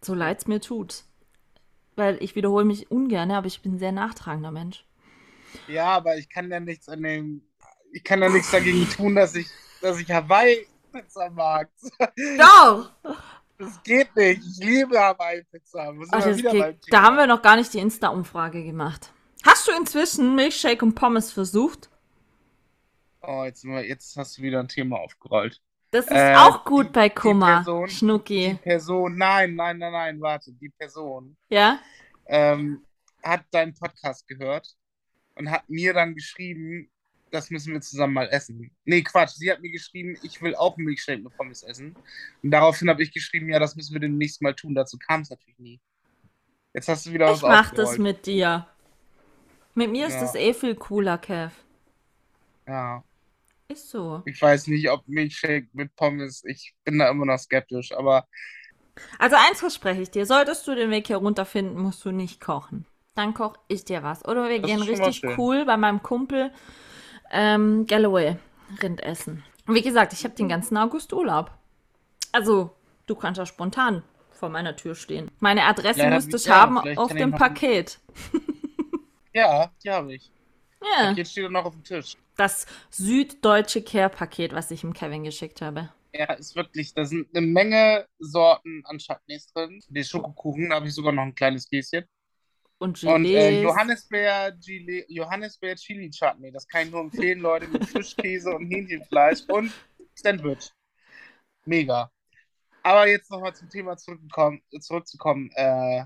[0.00, 1.04] So leid es mir tut.
[1.96, 4.84] Weil ich wiederhole mich ungern, aber ich bin ein sehr nachtragender Mensch.
[5.66, 7.42] Ja, aber ich kann ja nichts an dem,
[7.92, 9.48] ich kann ja nichts dagegen tun, dass ich,
[9.80, 11.70] dass ich Hawaii-Pizza mag.
[12.38, 12.90] Doch!
[13.58, 14.40] Das geht nicht.
[14.46, 15.92] Ich liebe Hawaii-Pizza.
[16.12, 16.78] Ach, das geht.
[16.90, 19.12] Da haben wir noch gar nicht die Insta-Umfrage gemacht.
[19.44, 21.90] Hast du inzwischen Milkshake und Pommes versucht?
[23.20, 25.60] Oh, jetzt, jetzt hast du wieder ein Thema aufgerollt.
[25.90, 28.58] Das ist Äh, auch gut die- bei die Kummer, Person- Die Schnucki.
[28.62, 30.52] Person, nein, nein, nein, nein, warte.
[30.52, 31.80] Die Person Ja?
[32.26, 32.84] ähm,
[33.22, 34.76] hat deinen Podcast gehört
[35.34, 36.90] und hat mir dann geschrieben,
[37.30, 38.70] das müssen wir zusammen mal essen.
[38.84, 39.30] Nee, Quatsch.
[39.36, 41.94] Sie hat mir geschrieben, ich will auch einen Milkshake mit Pommes essen.
[42.42, 44.74] Und daraufhin habe ich geschrieben, ja, das müssen wir demnächst mal tun.
[44.74, 45.80] Dazu kam es natürlich nie.
[46.74, 47.98] Jetzt hast du wieder Ich was mach das aufgerollt.
[47.98, 48.66] mit dir.
[49.74, 50.20] Mit mir ist Ja.
[50.20, 51.52] das eh viel cooler, Kev.
[52.66, 53.02] Ja,
[53.68, 54.22] Ist so.
[54.26, 58.26] ich weiß nicht, ob Milkshake mit Pommes, ich bin da immer noch skeptisch, aber
[59.18, 62.84] Also eins verspreche ich dir, solltest du den Weg hier runterfinden, musst du nicht kochen.
[63.14, 64.24] Dann koch ich dir was.
[64.26, 66.52] Oder wir Das gehen ist richtig cool bei meinem Kumpel
[67.30, 68.36] ähm, Galloway
[68.82, 69.44] Rind essen.
[69.66, 71.50] Und wie gesagt, ich habe den ganzen August Urlaub.
[72.32, 72.70] Also,
[73.06, 75.30] du kannst ja spontan vor meiner Tür stehen.
[75.40, 77.98] Meine Adresse Ja, müsste ich ja, haben auf dem Paket.
[79.32, 80.30] ja, die habe ich.
[80.98, 82.16] Ja, Jetzt steht er noch auf dem Tisch.
[82.36, 85.90] das süddeutsche Care-Paket, was ich ihm Kevin geschickt habe.
[86.14, 89.82] Ja, ist wirklich, da sind eine Menge Sorten an Chutneys drin.
[89.88, 92.04] Den Schokokuchen, da habe ich sogar noch ein kleines Gläschen.
[92.78, 93.62] Und Und äh.
[93.62, 99.40] Johannisbeer, Chili, Johannisbeer Chili Chutney, das kann ich nur empfehlen, Leute, mit Frischkäse und Hähnchenfleisch
[99.48, 99.72] und
[100.14, 100.70] Sandwich.
[101.64, 102.10] Mega.
[102.84, 105.50] Aber jetzt nochmal zum Thema zurückzukommen.
[105.56, 106.04] Äh,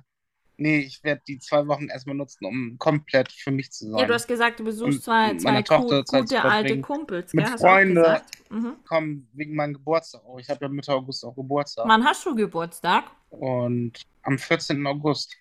[0.56, 4.00] nee, ich werde die zwei Wochen erstmal nutzen, um komplett für mich zu sein.
[4.00, 6.42] Ja, du hast gesagt, du Und besuchst zwei, mit zwei Tochter gu- Zeit zu gute
[6.48, 6.80] alte.
[6.80, 7.34] Kumpels.
[7.34, 7.52] Mit gell?
[7.52, 7.94] Hast du auch Freunde.
[8.00, 8.50] gesagt.
[8.50, 8.76] Mhm.
[8.88, 10.38] Komm, wegen meinem Geburtstag auch.
[10.38, 11.86] Ich habe ja Mitte August auch Geburtstag.
[11.86, 13.04] Wann hast du Geburtstag?
[13.28, 14.84] Und am 14.
[14.86, 15.36] August.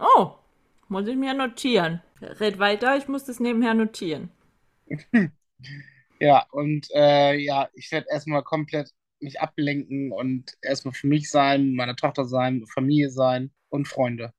[0.00, 0.32] Oh,
[0.88, 2.02] muss ich mir notieren.
[2.20, 4.30] Red weiter, ich muss das nebenher notieren.
[6.20, 11.74] Ja, und äh, ja, ich werde erstmal komplett mich ablenken und erstmal für mich sein,
[11.74, 14.32] meine Tochter sein, Familie sein und Freunde.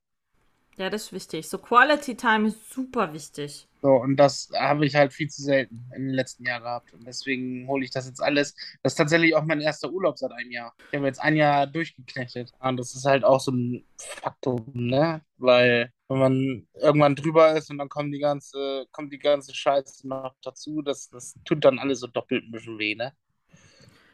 [0.76, 1.48] Ja, das ist wichtig.
[1.48, 3.68] So Quality Time ist super wichtig.
[3.82, 6.92] So, und das habe ich halt viel zu selten in den letzten Jahren gehabt.
[6.92, 8.54] Und deswegen hole ich das jetzt alles.
[8.82, 10.74] Das ist tatsächlich auch mein erster Urlaub seit einem Jahr.
[10.90, 12.52] Ich habe jetzt ein Jahr durchgeknechtet.
[12.60, 15.22] Und das ist halt auch so ein Faktum, ne?
[15.38, 20.06] Weil wenn man irgendwann drüber ist und dann kommt die ganze, kommt die ganze Scheiße
[20.08, 23.12] noch dazu, das, das tut dann alles so doppelt ein bisschen weh, ne?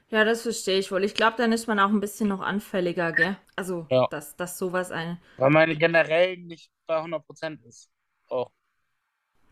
[0.09, 1.03] Ja, das verstehe ich wohl.
[1.05, 3.37] Ich glaube, dann ist man auch ein bisschen noch anfälliger, gell?
[3.57, 4.07] Also, Ja.
[4.11, 5.19] dass, dass sowas ein.
[5.37, 7.91] Weil meine generell nicht bei 100% ist.
[8.29, 8.53] Auch.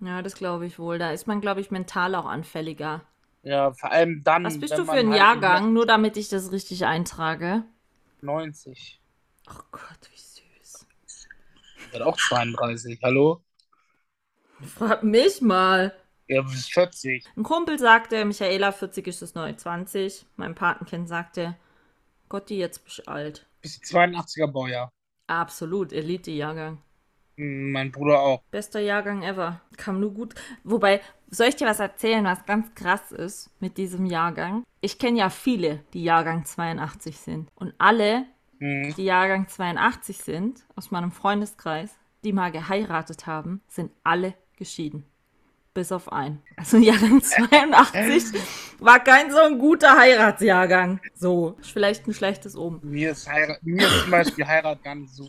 [0.01, 0.99] Ja, das glaube ich wohl.
[0.99, 3.03] Da ist man, glaube ich, mental auch anfälliger.
[3.43, 4.45] Ja, vor allem dann.
[4.45, 5.73] Was bist du für ein halt Jahrgang?
[5.73, 7.65] Nur damit ich das richtig eintrage.
[8.23, 9.01] 90.
[9.49, 10.87] Oh Gott, wie süß.
[11.77, 13.01] Ich werde auch 32.
[13.03, 13.43] Hallo?
[14.77, 15.95] Frag mich mal.
[16.29, 17.25] Ja, du bist 40.
[17.37, 20.27] Ein Kumpel sagte, Michaela, 40 ist das neue 20.
[20.37, 21.57] Mein Patenkind sagte,
[22.29, 23.47] Gotti, jetzt bist du alt.
[23.61, 24.91] Bist du 82er Baujahr?
[25.27, 26.79] Absolut, Elite-Jahrgang.
[27.37, 28.43] Mein Bruder auch.
[28.51, 29.61] Bester Jahrgang ever.
[29.77, 30.35] Kam nur gut.
[30.63, 34.63] Wobei, soll ich dir was erzählen, was ganz krass ist mit diesem Jahrgang?
[34.81, 37.49] Ich kenne ja viele, die Jahrgang 82 sind.
[37.57, 38.27] Und alle,
[38.61, 38.95] Hm.
[38.97, 45.05] die Jahrgang 82 sind, aus meinem Freundeskreis, die mal geheiratet haben, sind alle geschieden.
[45.75, 46.41] Bis auf einen.
[46.57, 48.41] Also Jahrgang 82
[48.79, 51.01] war kein so ein guter Heiratsjahrgang.
[51.15, 52.79] So, ist vielleicht ein schlechtes Oben.
[52.83, 55.29] Mir ist, Heirat, mir ist zum Beispiel Heirat gar nicht so.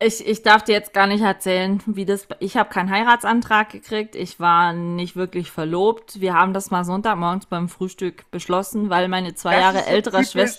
[0.00, 2.26] Ich, ich darf dir jetzt gar nicht erzählen, wie das.
[2.40, 4.16] Ich habe keinen Heiratsantrag gekriegt.
[4.16, 6.20] Ich war nicht wirklich verlobt.
[6.20, 10.58] Wir haben das mal Sonntagmorgens beim Frühstück beschlossen, weil meine zwei Das Jahre ältere typisch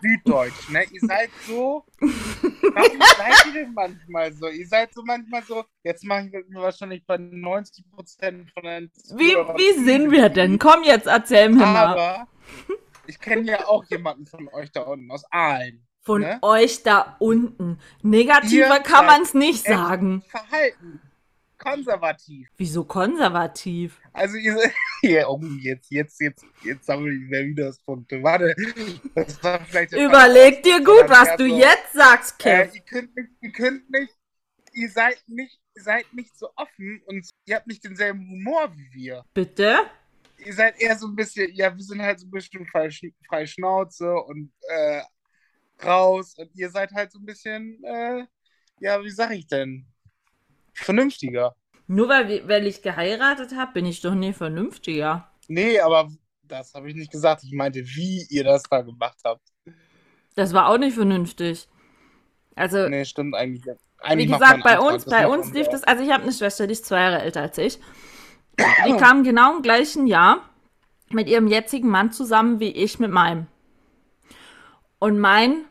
[0.00, 0.84] Süddeutsch, ne?
[0.90, 1.84] Ihr seid so.
[2.00, 4.48] Warum seid ihr denn manchmal so?
[4.48, 5.64] Ihr seid so manchmal so.
[5.84, 10.58] Jetzt mache ich mir wahrscheinlich bei 90 Prozent von den Wie, wie sind wir denn?
[10.58, 11.98] Komm jetzt, erzähl mir mal.
[11.98, 12.28] Aber
[13.06, 15.86] ich kenne ja auch jemanden von euch da unten aus Aalen.
[16.02, 16.38] Von ne?
[16.42, 17.78] euch da unten.
[18.02, 20.22] Negativer Ihr kann man es nicht sagen.
[20.28, 21.00] Verhalten.
[21.58, 22.48] Konservativ.
[22.56, 24.00] Wieso konservativ?
[24.12, 24.72] Also ihr seid.
[25.04, 28.22] Ja, oh, jetzt, jetzt, jetzt, jetzt wir wieder das Punkte.
[28.22, 28.54] Warte.
[29.96, 31.58] Überleg dir gut, was Ja, du so.
[31.58, 32.74] jetzt sagst, Äh, Kev.
[32.76, 34.12] ihr könnt nicht, ihr könnt nicht,
[34.72, 38.92] ihr seid nicht, ihr seid nicht so offen und ihr habt nicht denselben Humor wie
[38.92, 39.24] wir.
[39.34, 39.78] Bitte?
[40.38, 42.90] Ihr seid eher so ein bisschen, ja, wir sind halt so ein bisschen frei,
[43.28, 45.02] frei Schnauze und äh,
[45.84, 48.24] raus und ihr seid halt so ein bisschen, äh,
[48.80, 49.86] ja, wie sag ich denn?
[50.74, 51.54] Vernünftiger.
[51.86, 55.28] Nur weil, weil ich geheiratet habe, bin ich doch nie vernünftiger.
[55.48, 56.08] Nee, aber
[56.42, 57.44] das habe ich nicht gesagt.
[57.44, 59.42] Ich meinte, wie ihr das da gemacht habt.
[60.34, 61.68] Das war auch nicht vernünftig.
[62.54, 63.64] Also, Nee, stimmt eigentlich.
[63.64, 66.32] wie Eigentlich macht gesagt, bei Antrag, uns, bei uns lief das, also ich habe eine
[66.32, 67.78] Schwester, die ist zwei Jahre älter als ich.
[68.86, 70.48] Die kam genau im gleichen Jahr
[71.10, 73.46] mit ihrem jetzigen Mann zusammen wie ich mit meinem.
[74.98, 75.64] Und mein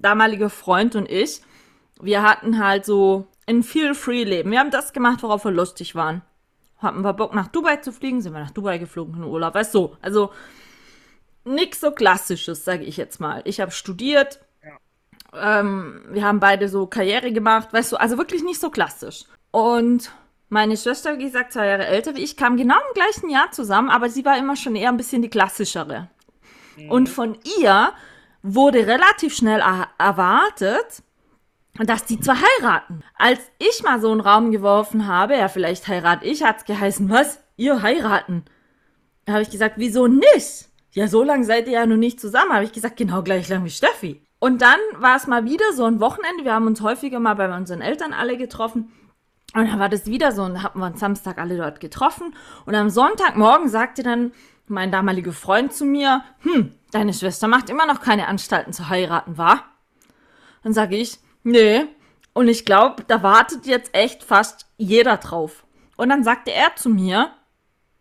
[0.00, 1.40] damaliger Freund und ich,
[2.00, 4.50] wir hatten halt so ein Feel-Free-Leben.
[4.50, 6.22] Wir haben das gemacht, worauf wir lustig waren.
[6.78, 9.54] Hatten wir Bock nach Dubai zu fliegen, sind wir nach Dubai geflogen in Urlaub.
[9.54, 10.30] Weißt du, also
[11.44, 13.42] nix so klassisches, sage ich jetzt mal.
[13.44, 14.40] Ich habe studiert,
[15.34, 19.24] ähm, wir haben beide so Karriere gemacht, weißt du, also wirklich nicht so klassisch.
[19.50, 20.12] Und
[20.48, 23.90] meine Schwester, wie gesagt, zwei Jahre älter wie ich, kam genau im gleichen Jahr zusammen,
[23.90, 26.08] aber sie war immer schon eher ein bisschen die klassischere.
[26.88, 27.92] Und von ihr
[28.42, 31.02] wurde relativ schnell er erwartet,
[31.78, 33.02] dass die zwei heiraten.
[33.16, 37.40] Als ich mal so einen Raum geworfen habe, ja, vielleicht heirate ich, hat's geheißen, was?
[37.56, 38.44] Ihr heiraten?
[39.24, 40.68] Da habe ich gesagt, wieso nicht?
[40.92, 42.52] Ja, so lange seid ihr ja noch nicht zusammen.
[42.52, 44.22] Habe ich gesagt, genau gleich lang wie Steffi.
[44.38, 46.44] Und dann war es mal wieder so ein Wochenende.
[46.44, 48.92] Wir haben uns häufiger mal bei unseren Eltern alle getroffen.
[49.54, 52.34] Und dann war das wieder so, und hatten wir uns Samstag alle dort getroffen.
[52.66, 54.32] Und am Sonntagmorgen sagte dann
[54.70, 59.38] mein damaliger Freund zu mir, hm, deine Schwester macht immer noch keine Anstalten zu heiraten,
[59.38, 59.62] wa?
[60.62, 61.84] Dann sage ich, nee.
[62.32, 65.64] Und ich glaube, da wartet jetzt echt fast jeder drauf.
[65.96, 67.32] Und dann sagte er zu mir,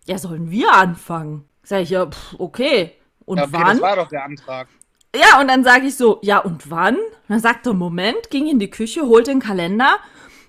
[0.06, 1.45] ja, sollen wir anfangen?
[1.63, 2.93] Sag ich, ja, pff, okay.
[3.25, 3.67] Und Ja, okay, wann?
[3.67, 4.67] das war doch der Antrag.
[5.15, 6.95] Ja, und dann sage ich so, ja, und wann?
[6.95, 9.97] Und dann sagt er, Moment, ging in die Küche, holte den Kalender.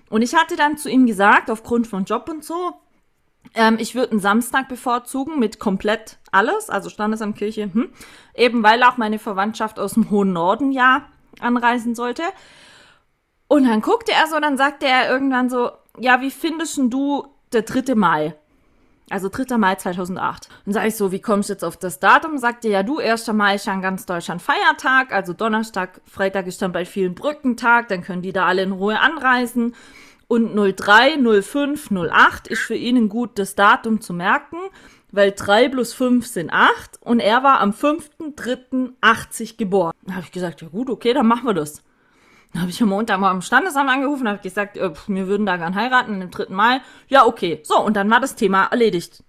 [0.09, 2.73] Und ich hatte dann zu ihm gesagt, aufgrund von Job und so,
[3.55, 7.89] ähm, ich würde einen Samstag bevorzugen mit komplett alles, also Standesamtkirche, hm,
[8.35, 11.03] eben weil auch meine Verwandtschaft aus dem hohen Norden ja
[11.39, 12.23] anreisen sollte.
[13.47, 17.63] Und dann guckte er so, dann sagte er irgendwann so, ja, wie findest du der
[17.63, 17.95] 3.
[17.95, 18.35] Mai?
[19.09, 19.57] Also 3.
[19.57, 20.49] Mai 2008.
[20.65, 22.37] Dann sage ich so, wie kommst du jetzt auf das Datum?
[22.37, 23.27] Sagt er, ja du, 1.
[23.33, 27.87] Mai ist ja in ganz Deutschland Feiertag, also Donnerstag, Freitag ist dann bei vielen Brückentag,
[27.87, 29.73] dann können die da alle in Ruhe anreisen.
[30.29, 34.57] Und 03, 05, 08 ist für ihn ein gutes Datum zu merken,
[35.11, 39.91] weil 3 plus 5 sind 8 und er war am 5.3.80 geboren.
[40.03, 41.81] Da habe ich gesagt, ja gut, okay, dann machen wir das.
[42.53, 45.25] Dann habe ich am Montag mal am Standesamt angerufen und habe gesagt, äh, pf, wir
[45.25, 46.53] würden da gern heiraten am 3.
[46.53, 46.81] Mai.
[47.07, 47.61] Ja, okay.
[47.63, 49.23] So, und dann war das Thema erledigt.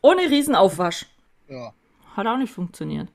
[0.00, 1.06] Ohne Riesenaufwasch.
[1.48, 1.72] Ja.
[2.16, 3.08] Hat auch nicht funktioniert.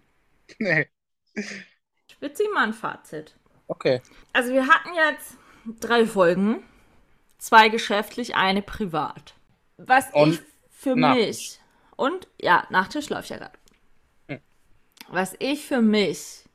[0.59, 0.89] Nee.
[1.33, 3.37] Ich zieh mal ein Fazit.
[3.67, 4.01] Okay.
[4.33, 5.37] Also wir hatten jetzt
[5.79, 6.63] drei Folgen.
[7.37, 9.33] Zwei geschäftlich, eine privat.
[9.77, 11.25] Was Und ich für Nachtisch.
[11.25, 11.59] mich...
[11.95, 13.57] Und, ja, Nachtisch läuft ja gerade.
[14.27, 14.39] Hm.
[15.09, 16.45] Was ich für mich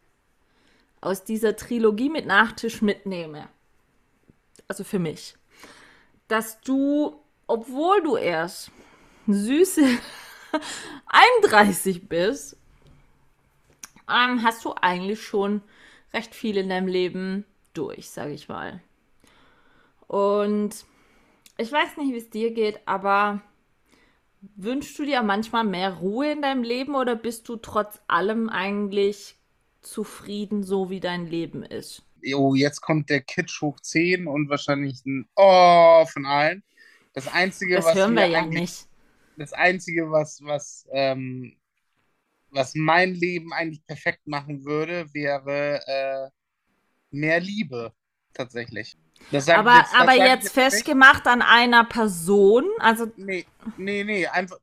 [1.01, 3.49] aus dieser Trilogie mit Nachtisch mitnehme,
[4.69, 5.37] also für mich,
[6.29, 8.71] dass du, obwohl du erst
[9.27, 9.83] süße
[11.43, 12.57] 31 bist,
[14.09, 15.63] ähm, hast du eigentlich schon
[16.13, 18.81] recht viel in deinem Leben durch, sage ich mal.
[20.09, 20.85] Und
[21.59, 23.43] ich weiß nicht, wie es dir geht, aber
[24.57, 29.37] wünschst du dir manchmal mehr Ruhe in deinem Leben oder bist du trotz allem eigentlich
[29.83, 32.03] zufrieden, so wie dein Leben ist?
[32.35, 36.65] Oh, jetzt kommt der Kitsch hoch 10 und wahrscheinlich ein Oh von allen.
[37.13, 38.89] Das Einzige, Das was hören wir ja nicht.
[39.37, 41.57] Das Einzige, was, was, ähm,
[42.51, 46.31] was mein Leben eigentlich perfekt machen würde, wäre äh,
[47.11, 47.95] mehr Liebe.
[48.35, 48.99] Tatsächlich.
[49.55, 50.53] Aber, das aber jetzt nicht.
[50.55, 54.59] festgemacht an einer Person, also Nee, nee, nee, einfach.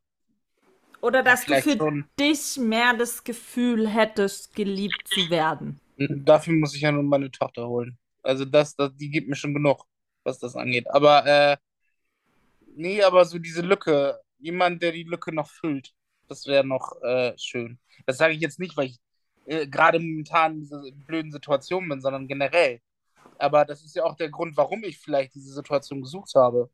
[1.00, 2.08] oder dass du für schon.
[2.18, 5.80] dich mehr das Gefühl hättest, geliebt zu werden.
[5.98, 7.98] Dafür muss ich ja nur meine Tochter holen.
[8.22, 9.84] Also das, das, die gibt mir schon genug,
[10.24, 10.86] was das angeht.
[10.90, 11.56] Aber äh,
[12.76, 15.94] nee, aber so diese Lücke, jemand, der die Lücke noch füllt,
[16.28, 17.78] das wäre noch äh, schön.
[18.06, 18.98] Das sage ich jetzt nicht, weil ich
[19.46, 22.80] äh, gerade momentan in dieser blöden Situation bin, sondern generell.
[23.38, 26.70] Aber das ist ja auch der Grund, warum ich vielleicht diese Situation gesucht habe.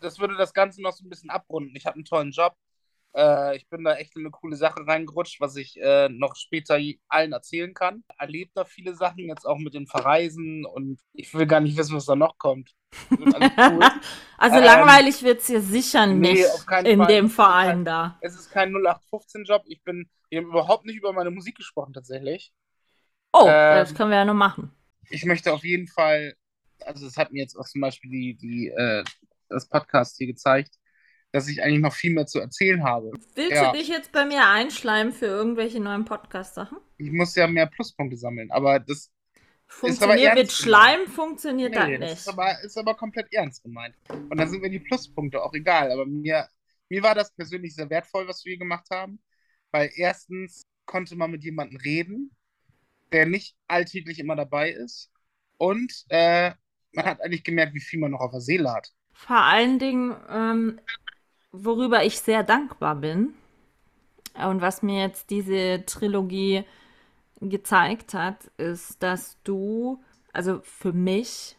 [0.00, 1.74] Das würde das Ganze noch so ein bisschen abrunden.
[1.76, 2.54] Ich habe einen tollen Job.
[3.16, 6.78] Äh, ich bin da echt in eine coole Sache reingerutscht, was ich äh, noch später
[7.08, 8.02] allen erzählen kann.
[8.18, 11.96] Erlebt da viele Sachen, jetzt auch mit den Verreisen und ich will gar nicht wissen,
[11.96, 12.72] was da noch kommt.
[13.56, 13.80] Cool.
[14.38, 16.44] also ähm, langweilig wird es hier sicher nicht
[16.82, 17.06] nee, in Fall.
[17.06, 18.18] dem Verein da.
[18.20, 19.62] Es ist kein 0815-Job.
[19.66, 22.52] Ich bin, wir haben überhaupt nicht über meine Musik gesprochen tatsächlich.
[23.32, 24.70] Oh, ähm, das können wir ja nur machen.
[25.10, 26.34] Ich möchte auf jeden Fall,
[26.84, 29.04] also es hat mir jetzt auch zum Beispiel die, die, äh,
[29.48, 30.74] das Podcast hier gezeigt,
[31.32, 33.10] dass ich eigentlich noch viel mehr zu erzählen habe.
[33.34, 33.72] Willst ja.
[33.72, 36.78] du dich jetzt bei mir einschleimen für irgendwelche neuen Podcast-Sachen?
[36.98, 39.10] Ich muss ja mehr Pluspunkte sammeln, aber das
[39.66, 41.14] funktioniert mit Schleim gemeint.
[41.14, 42.02] funktioniert nee, das nicht.
[42.02, 43.96] Das ist aber, ist aber komplett ernst gemeint.
[44.08, 45.90] Und dann sind mir die Pluspunkte auch egal.
[45.90, 46.48] Aber mir,
[46.88, 49.20] mir war das persönlich sehr wertvoll, was wir hier gemacht haben.
[49.72, 52.30] Weil erstens konnte man mit jemandem reden,
[53.14, 55.10] der nicht alltäglich immer dabei ist.
[55.56, 56.52] Und äh,
[56.92, 58.92] man hat eigentlich gemerkt, wie viel man noch auf der Seele hat.
[59.12, 60.80] Vor allen Dingen ähm,
[61.52, 63.34] worüber ich sehr dankbar bin
[64.34, 66.64] und was mir jetzt diese Trilogie
[67.40, 71.56] gezeigt hat, ist, dass du, also für mich,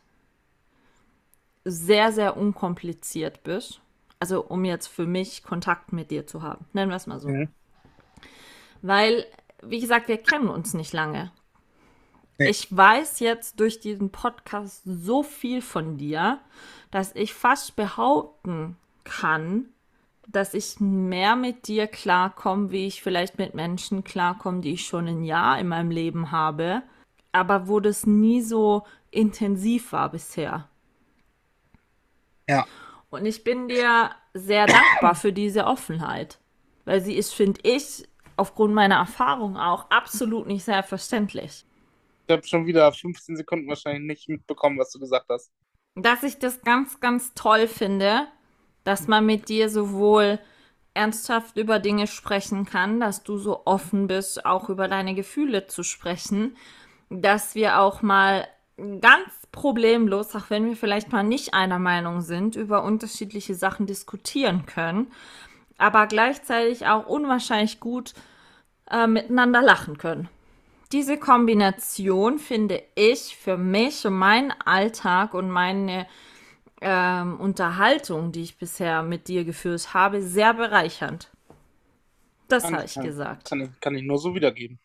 [1.64, 3.82] sehr, sehr unkompliziert bist.
[4.20, 6.66] Also um jetzt für mich Kontakt mit dir zu haben.
[6.74, 7.30] Nennen wir es mal so.
[7.30, 7.50] Mhm.
[8.82, 9.26] Weil,
[9.64, 11.32] wie gesagt, wir kennen uns nicht lange.
[12.38, 12.50] Nee.
[12.50, 16.40] Ich weiß jetzt durch diesen Podcast so viel von dir,
[16.92, 19.68] dass ich fast behaupten kann,
[20.28, 25.08] dass ich mehr mit dir klarkomme, wie ich vielleicht mit Menschen klarkomme, die ich schon
[25.08, 26.84] ein Jahr in meinem Leben habe,
[27.32, 30.68] aber wo das nie so intensiv war bisher.
[32.50, 32.66] Ja.
[33.10, 36.40] Und ich bin dir sehr dankbar für diese Offenheit,
[36.84, 41.66] weil sie ist, finde ich, aufgrund meiner Erfahrung auch absolut nicht selbstverständlich.
[42.28, 45.52] Ich habe schon wieder 15 Sekunden wahrscheinlich nicht mitbekommen, was du gesagt hast.
[45.96, 48.28] Dass ich das ganz, ganz toll finde,
[48.84, 50.40] dass man mit dir sowohl
[50.94, 55.84] ernsthaft über Dinge sprechen kann, dass du so offen bist, auch über deine Gefühle zu
[55.84, 56.56] sprechen,
[57.10, 62.56] dass wir auch mal ganz problemlos, auch wenn wir vielleicht mal nicht einer Meinung sind,
[62.56, 65.12] über unterschiedliche Sachen diskutieren können,
[65.78, 68.14] aber gleichzeitig auch unwahrscheinlich gut
[68.90, 70.30] äh, miteinander lachen können.
[70.92, 76.08] Diese Kombination finde ich für mich und meinen Alltag und meine
[76.82, 81.32] ähm, Unterhaltung, die ich bisher mit dir geführt habe, sehr bereichernd.
[82.48, 83.50] Das habe ich kann, gesagt.
[83.50, 84.80] Kann ich, kann ich nur so wiedergeben.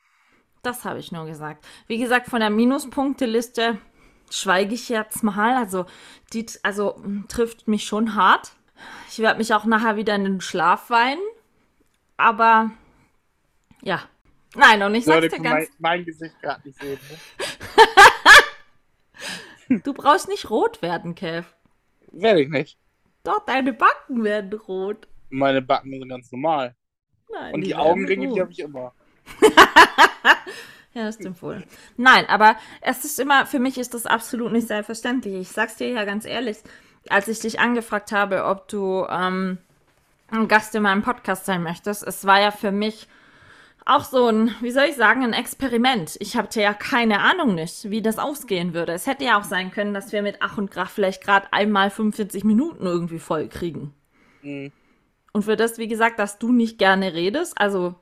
[0.63, 1.67] Das habe ich nur gesagt.
[1.87, 3.79] Wie gesagt, von der Minuspunkteliste
[4.31, 5.57] schweige ich jetzt mal.
[5.57, 5.87] Also,
[6.33, 8.53] die also, hm, trifft mich schon hart.
[9.11, 11.21] Ich werde mich auch nachher wieder in den Schlaf weinen.
[12.17, 12.71] Aber
[13.83, 14.03] ja.
[14.57, 15.69] Nein, und ich sag's dir ganz.
[15.79, 16.99] Mein, mein Gesicht gerade nicht sehen.
[19.69, 19.81] Ne?
[19.85, 21.47] du brauchst nicht rot werden, Kev.
[22.13, 22.79] Werde ich nicht.
[23.23, 25.07] Doch, deine Backen werden rot.
[25.29, 26.75] Meine Backen sind ganz normal.
[27.31, 28.93] Nein, Und die, die Augenringe, die habe ich immer.
[30.95, 31.63] ja, das stimmt wohl.
[31.97, 35.35] Nein, aber es ist immer, für mich ist das absolut nicht selbstverständlich.
[35.35, 36.59] Ich sag's dir ja ganz ehrlich,
[37.09, 39.59] als ich dich angefragt habe, ob du ähm,
[40.31, 43.07] ein Gast in meinem Podcast sein möchtest, es war ja für mich
[43.91, 46.17] auch so ein, wie soll ich sagen, ein Experiment.
[46.21, 48.93] Ich hatte ja keine Ahnung nicht, wie das ausgehen würde.
[48.93, 51.91] Es hätte ja auch sein können, dass wir mit Ach und Krach vielleicht gerade einmal
[51.91, 53.93] 45 Minuten irgendwie voll kriegen.
[54.43, 54.71] Mhm.
[55.33, 57.95] Und für das, wie gesagt, dass du nicht gerne redest, also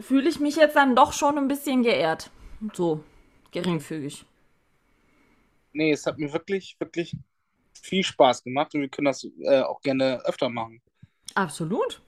[0.00, 2.30] fühle ich mich jetzt dann doch schon ein bisschen geehrt.
[2.74, 3.04] So,
[3.52, 4.24] geringfügig.
[5.72, 7.16] Nee, es hat mir wirklich, wirklich
[7.72, 10.80] viel Spaß gemacht und wir können das äh, auch gerne öfter machen.
[11.34, 12.02] Absolut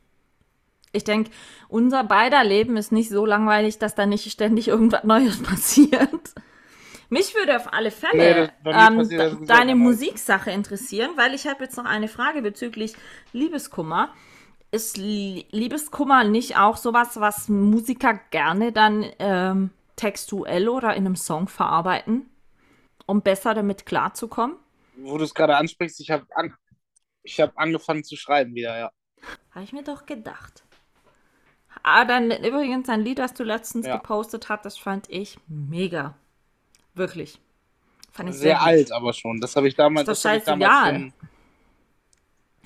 [0.92, 1.30] ich denke,
[1.68, 6.34] unser beider Leben ist nicht so langweilig, dass da nicht ständig irgendwas Neues passiert.
[7.08, 11.84] Mich würde auf alle Fälle nee, ähm, deine Musiksache interessieren, weil ich habe jetzt noch
[11.84, 12.94] eine Frage bezüglich
[13.32, 14.14] Liebeskummer.
[14.70, 21.48] Ist Liebeskummer nicht auch sowas, was Musiker gerne dann ähm, textuell oder in einem Song
[21.48, 22.30] verarbeiten,
[23.06, 24.56] um besser damit klarzukommen?
[24.96, 26.54] Wo du es gerade ansprichst, ich habe an
[27.26, 28.92] hab angefangen zu schreiben wieder, ja.
[29.50, 30.62] Habe ich mir doch gedacht.
[31.82, 33.96] Ah, dann übrigens ein Lied, das du letztens ja.
[33.96, 36.14] gepostet hast, das fand ich mega.
[36.94, 37.40] Wirklich.
[38.12, 39.40] Fand ich sehr, sehr alt, aber schon.
[39.40, 40.08] Das habe ich damals.
[40.08, 41.12] Ist doch scheißegal.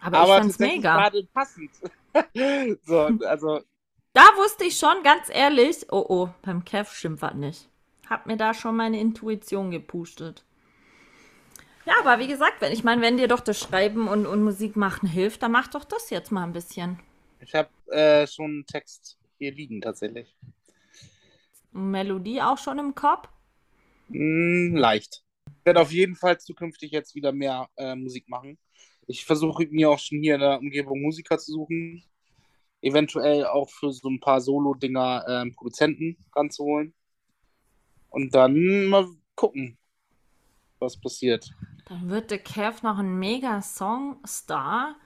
[0.00, 0.94] Aber, aber ich fand's mega.
[0.96, 1.70] gerade passend.
[2.84, 3.60] so, also.
[4.12, 7.68] Da wusste ich schon, ganz ehrlich, oh oh, beim Kev stimmt was nicht.
[8.08, 10.44] Hab mir da schon meine Intuition gepustet.
[11.86, 14.76] Ja, aber wie gesagt, wenn, ich meine, wenn dir doch das Schreiben und, und Musik
[14.76, 17.00] machen hilft, dann mach doch das jetzt mal ein bisschen.
[17.40, 20.36] Ich habe äh, schon einen Text hier liegen tatsächlich.
[21.72, 23.28] Melodie auch schon im Kopf?
[24.08, 25.24] Mm, leicht.
[25.46, 28.58] Ich werde auf jeden Fall zukünftig jetzt wieder mehr äh, Musik machen.
[29.06, 32.04] Ich versuche mir auch schon hier in der Umgebung Musiker zu suchen.
[32.80, 36.94] Eventuell auch für so ein paar Solo-Dinger äh, Produzenten ranzuholen.
[38.10, 39.78] Und dann mal gucken,
[40.78, 41.50] was passiert.
[41.86, 44.96] Dann wird der Kev noch ein mega Songstar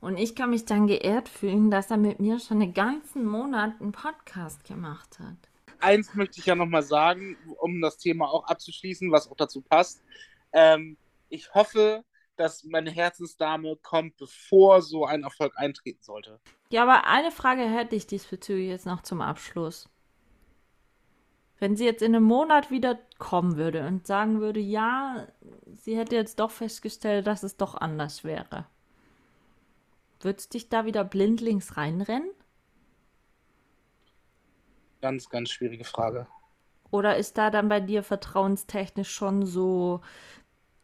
[0.00, 3.80] und ich kann mich dann geehrt fühlen, dass er mit mir schon einen ganzen Monat
[3.80, 5.36] einen Podcast gemacht hat.
[5.80, 10.02] Eins möchte ich ja nochmal sagen, um das Thema auch abzuschließen, was auch dazu passt.
[10.52, 10.96] Ähm,
[11.28, 12.04] ich hoffe,
[12.36, 16.40] dass meine Herzensdame kommt, bevor so ein Erfolg eintreten sollte.
[16.70, 19.88] Ja, aber eine Frage hätte ich diesbezüglich jetzt noch zum Abschluss.
[21.58, 25.26] Wenn sie jetzt in einem Monat wieder kommen würde und sagen würde, ja,
[25.74, 28.66] sie hätte jetzt doch festgestellt, dass es doch anders wäre.
[30.20, 32.30] Würdest dich da wieder blindlings reinrennen?
[35.00, 36.28] Ganz, ganz schwierige Frage.
[36.90, 40.00] Oder ist da dann bei dir vertrauenstechnisch schon so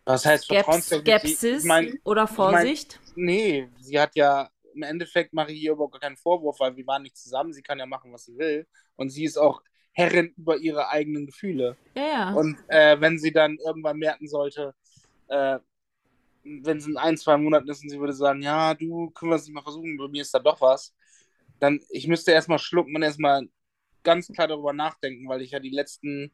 [0.07, 1.39] Was heißt Skeps vertrauenstechnisch?
[1.39, 3.01] Skepsis Ich mein, oder Vorsicht?
[3.15, 6.87] nee, sie hat ja, im Endeffekt mache ich ihr überhaupt gar keinen Vorwurf, weil wir
[6.87, 7.53] waren nicht zusammen.
[7.53, 8.67] Sie kann ja machen, was sie will.
[8.97, 9.63] Und sie ist auch
[9.93, 11.79] Herrin über ihre eigenen Gefühle.
[11.97, 12.33] ja, ja.
[12.33, 14.75] Und äh, wenn sie dann irgendwann merken sollte,
[15.29, 15.59] äh,
[16.45, 19.37] wenn es in ein, zwei Monaten ist und sie würde sagen, ja, du, können wir
[19.37, 20.95] es nicht mal versuchen, bei mir ist da doch was,
[21.59, 23.49] dann, ich müsste erstmal schlucken und erstmal
[24.03, 26.31] ganz klar darüber nachdenken, weil ich ja die letzten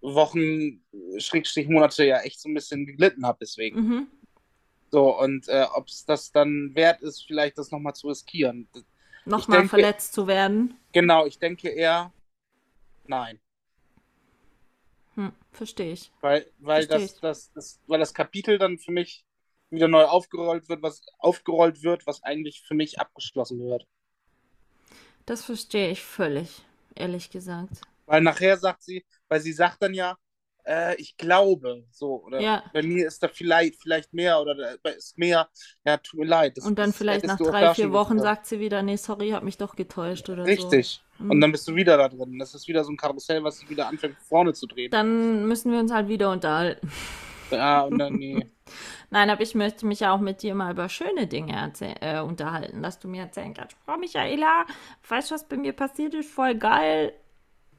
[0.00, 0.84] Wochen,
[1.18, 3.80] Schrägstrich Monate ja echt so ein bisschen geglitten habe deswegen.
[3.80, 4.06] Mhm.
[4.90, 8.68] So, und äh, ob es das dann wert ist, vielleicht das nochmal zu riskieren.
[9.24, 10.74] Nochmal verletzt zu werden.
[10.92, 12.12] Genau, ich denke eher,
[13.06, 13.38] nein.
[15.52, 16.10] Verstehe ich.
[16.20, 17.20] Weil, weil, Versteh das, ich.
[17.20, 19.24] das, das, weil das Kapitel dann für mich
[19.70, 23.86] wieder neu aufgerollt wird, was aufgerollt wird, was eigentlich für mich abgeschlossen wird.
[25.26, 27.80] Das verstehe ich völlig, ehrlich gesagt.
[28.06, 30.16] Weil nachher sagt sie, weil sie sagt dann ja,
[30.64, 32.62] äh, ich glaube, so, oder Ja.
[32.72, 35.48] bei mir ist da vielleicht, vielleicht mehr oder da ist mehr,
[35.84, 36.56] ja, tut mir leid.
[36.56, 38.36] Das, Und dann vielleicht nach drei, vier Wochen gesagt.
[38.38, 40.50] sagt sie wieder, nee, sorry, hab mich doch getäuscht oder so.
[40.50, 41.02] Richtig.
[41.18, 41.30] Mhm.
[41.30, 42.38] Und dann bist du wieder da drin.
[42.38, 44.90] Das ist wieder so ein Karussell, was sich wieder anfängt vorne zu drehen.
[44.90, 46.90] Dann müssen wir uns halt wieder unterhalten.
[47.50, 48.46] Ja, und dann, nee.
[49.10, 52.82] Nein, aber ich möchte mich ja auch mit dir mal über schöne Dinge äh, unterhalten,
[52.82, 53.76] dass du mir erzählen kannst.
[53.84, 54.64] Frau Michaela,
[55.06, 56.30] weißt du, was bei mir passiert ist?
[56.30, 57.12] Voll geil.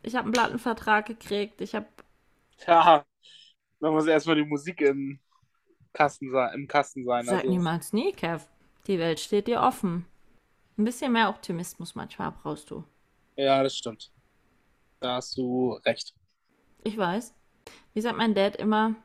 [0.04, 1.62] Ich habe einen Plattenvertrag gekriegt.
[1.62, 1.88] Ich habe
[2.58, 3.06] Tja,
[3.80, 5.20] da muss erstmal die Musik im
[5.94, 6.54] Kasten sein.
[6.56, 7.26] Im Kasten sein.
[7.26, 8.46] Sag Also, niemals nie, Kev.
[8.88, 10.06] Die Welt steht dir offen.
[10.78, 12.84] Ein bisschen mehr Optimismus manchmal brauchst du.
[13.36, 14.12] ja, das stimmt.
[15.00, 16.16] Da hast du recht.
[16.84, 17.34] Ich weiß.
[17.94, 18.96] Wie sagt mein Dad immer,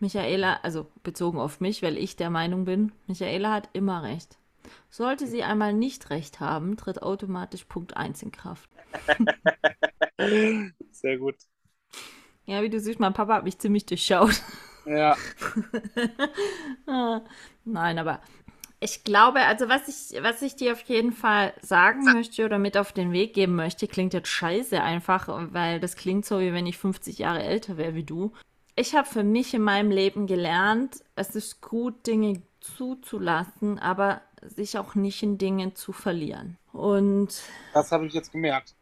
[0.00, 4.38] Michaela, also bezogen auf mich, weil ich der Meinung bin, Michaela hat immer recht.
[4.90, 8.70] Sollte sie einmal nicht recht haben, tritt automatisch Punkt 1 in Kraft.
[10.90, 11.36] Sehr gut.
[12.46, 14.42] Ja, wie du siehst, mein Papa hat mich ziemlich durchschaut.
[14.84, 15.16] Ja,
[16.86, 17.20] Ah,
[17.64, 18.20] Nein, aber
[18.80, 22.76] ich glaube, also was ich, was ich dir auf jeden Fall sagen möchte oder mit
[22.76, 26.66] auf den Weg geben möchte, klingt jetzt scheiße einfach, weil das klingt so, wie wenn
[26.66, 28.32] ich 50 Jahre älter wäre wie du.
[28.74, 34.76] Ich habe für mich in meinem Leben gelernt, es ist gut, Dinge zuzulassen, aber sich
[34.78, 36.56] auch nicht in Dingen zu verlieren.
[36.72, 37.40] Und
[37.74, 38.74] das habe ich jetzt gemerkt.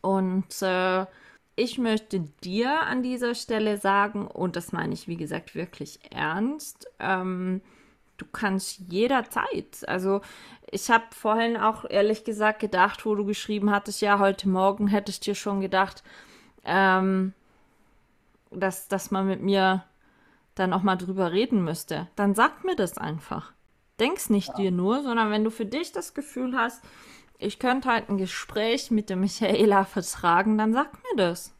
[0.00, 1.06] und äh,
[1.60, 6.86] ich möchte dir an dieser Stelle sagen, und das meine ich, wie gesagt, wirklich ernst,
[6.98, 7.60] ähm,
[8.16, 10.22] du kannst jederzeit, also
[10.70, 15.26] ich habe vorhin auch ehrlich gesagt gedacht, wo du geschrieben hattest, ja, heute Morgen hättest
[15.26, 16.02] dir schon gedacht,
[16.64, 17.34] ähm,
[18.50, 19.84] dass, dass man mit mir
[20.54, 22.08] dann auch mal drüber reden müsste.
[22.16, 23.52] Dann sag mir das einfach.
[23.98, 26.82] Denk's nicht dir nur, sondern wenn du für dich das Gefühl hast,
[27.40, 31.54] ich könnte halt ein Gespräch mit der Michaela vertragen, dann sag mir das.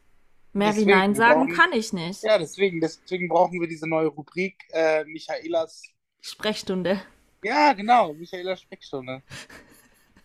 [0.53, 2.23] Mehr wie Deswegen, Nein wir sagen brauchen- kann ich nicht.
[2.23, 5.83] Ja, deswegen, deswegen brauchen wir diese neue Rubrik, äh, Michaelas.
[6.21, 7.01] Sprechstunde.
[7.43, 9.23] Ja, genau, Michaelas Sprechstunde.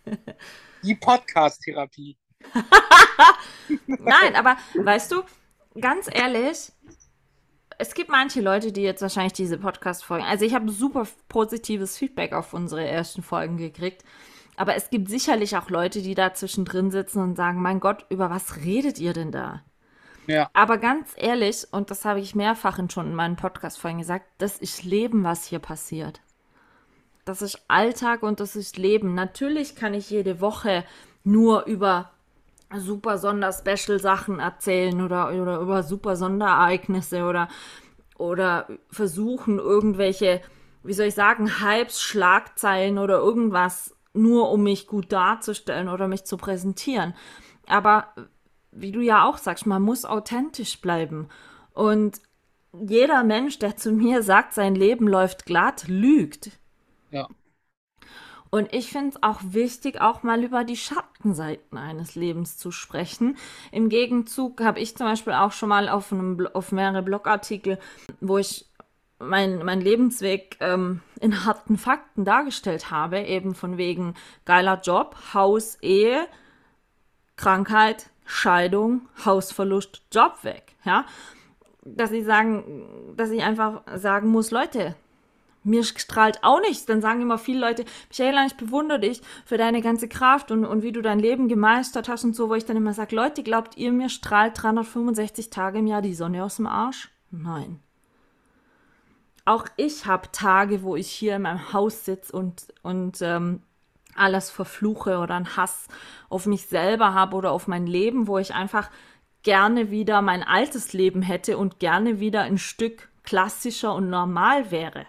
[0.83, 2.17] Die Podcast-Therapie.
[3.87, 5.23] Nein, aber weißt du,
[5.79, 6.71] ganz ehrlich,
[7.77, 12.33] es gibt manche Leute, die jetzt wahrscheinlich diese Podcast-Folgen, also ich habe super positives Feedback
[12.33, 14.03] auf unsere ersten Folgen gekriegt,
[14.57, 18.29] aber es gibt sicherlich auch Leute, die da zwischendrin sitzen und sagen, mein Gott, über
[18.29, 19.61] was redet ihr denn da?
[20.27, 20.49] Ja.
[20.53, 24.57] Aber ganz ehrlich, und das habe ich mehrfach in- schon in meinen Podcast-Folgen gesagt, das
[24.57, 26.21] ist Leben, was hier passiert.
[27.25, 29.13] Das ist Alltag und das ist Leben.
[29.15, 30.83] Natürlich kann ich jede Woche
[31.23, 32.11] nur über
[32.75, 37.47] super Sonder-Special-Sachen erzählen oder, oder über super Sonderereignisse oder
[38.17, 40.41] oder versuchen irgendwelche,
[40.83, 46.25] wie soll ich sagen, Hypes, Schlagzeilen oder irgendwas nur um mich gut darzustellen oder mich
[46.25, 47.13] zu präsentieren.
[47.67, 48.13] Aber
[48.71, 51.29] wie du ja auch sagst, man muss authentisch bleiben.
[51.73, 52.21] Und
[52.73, 56.51] jeder Mensch, der zu mir sagt, sein Leben läuft glatt, lügt.
[57.11, 57.27] Ja.
[58.49, 63.37] Und ich finde es auch wichtig, auch mal über die Schattenseiten eines Lebens zu sprechen.
[63.71, 67.79] Im Gegenzug habe ich zum Beispiel auch schon mal auf, einem, auf mehrere Blogartikel,
[68.21, 68.65] wo ich
[69.19, 74.13] mein, mein Lebensweg ähm, in harten Fakten dargestellt habe, eben von wegen
[74.45, 76.27] geiler Job, Haus, Ehe,
[77.35, 81.05] Krankheit, Scheidung, Hausverlust, Job weg, ja.
[81.83, 84.95] Dass ich sagen, dass ich einfach sagen muss, Leute,
[85.65, 86.85] mir strahlt auch nichts.
[86.85, 90.83] Dann sagen immer viele Leute, Michaela, ich bewundere dich für deine ganze Kraft und, und
[90.83, 93.77] wie du dein Leben gemeistert hast und so, wo ich dann immer sage, Leute, glaubt
[93.77, 97.09] ihr, mir strahlt 365 Tage im Jahr die Sonne aus dem Arsch?
[97.31, 97.79] Nein.
[99.45, 103.61] Auch ich habe Tage, wo ich hier in meinem Haus sitze und, und ähm,
[104.15, 105.87] alles verfluche oder einen Hass
[106.29, 108.89] auf mich selber habe oder auf mein Leben, wo ich einfach
[109.43, 115.05] gerne wieder mein altes Leben hätte und gerne wieder ein Stück klassischer und normal wäre.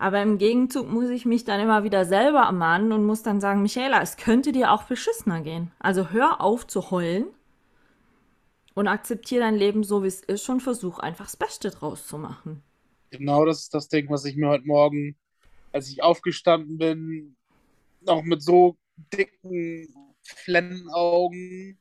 [0.00, 3.62] Aber im Gegenzug muss ich mich dann immer wieder selber ermahnen und muss dann sagen,
[3.62, 5.72] Michaela, es könnte dir auch beschissener gehen.
[5.80, 7.26] Also hör auf zu heulen
[8.74, 12.16] und akzeptiere dein Leben so, wie es ist und versuch einfach das Beste draus zu
[12.16, 12.62] machen.
[13.10, 15.16] Genau das ist das Ding, was ich mir heute Morgen,
[15.72, 17.36] als ich aufgestanden bin,
[18.00, 18.76] noch mit so
[19.12, 19.88] dicken
[20.22, 21.78] Flennenaugen.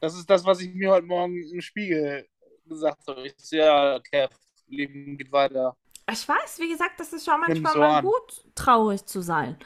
[0.00, 2.26] Das ist das, was ich mir heute Morgen im Spiegel
[2.66, 3.26] gesagt habe.
[3.26, 4.34] Ich so, ja, Kev,
[4.68, 5.76] Leben geht weiter.
[6.10, 9.56] Ich weiß, wie gesagt, das ist schon manchmal so mal gut, traurig zu sein.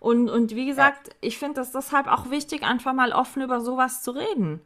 [0.00, 1.14] Und, und wie gesagt, ja.
[1.20, 4.60] ich finde es deshalb auch wichtig, einfach mal offen über sowas zu reden.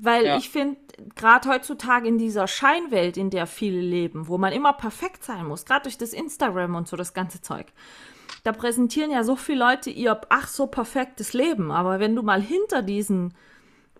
[0.00, 0.36] Weil ja.
[0.36, 0.76] ich finde,
[1.16, 5.64] gerade heutzutage in dieser Scheinwelt, in der viele leben, wo man immer perfekt sein muss,
[5.64, 7.66] gerade durch das Instagram und so das ganze Zeug,
[8.44, 11.70] da präsentieren ja so viele Leute ihr ach so perfektes Leben.
[11.72, 13.34] Aber wenn du mal hinter diesen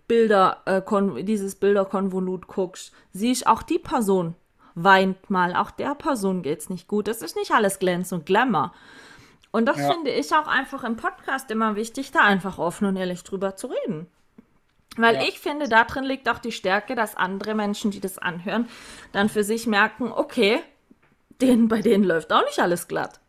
[0.07, 4.35] Bilder, äh, dieses Bilderkonvolut guckst, siehst auch die Person
[4.75, 7.07] weint mal, auch der Person geht's nicht gut.
[7.07, 8.73] Das ist nicht alles Glänz und Glamour.
[9.51, 9.91] Und das ja.
[9.91, 13.67] finde ich auch einfach im Podcast immer wichtig, da einfach offen und ehrlich drüber zu
[13.67, 14.07] reden.
[14.99, 15.23] Weil ja.
[15.23, 18.67] ich finde, darin liegt auch die Stärke, dass andere Menschen, die das anhören,
[19.13, 20.59] dann für sich merken, okay,
[21.39, 23.21] denen, bei denen läuft auch nicht alles glatt.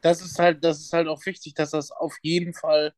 [0.00, 2.94] Das ist halt, das ist halt auch wichtig, dass das auf jeden Fall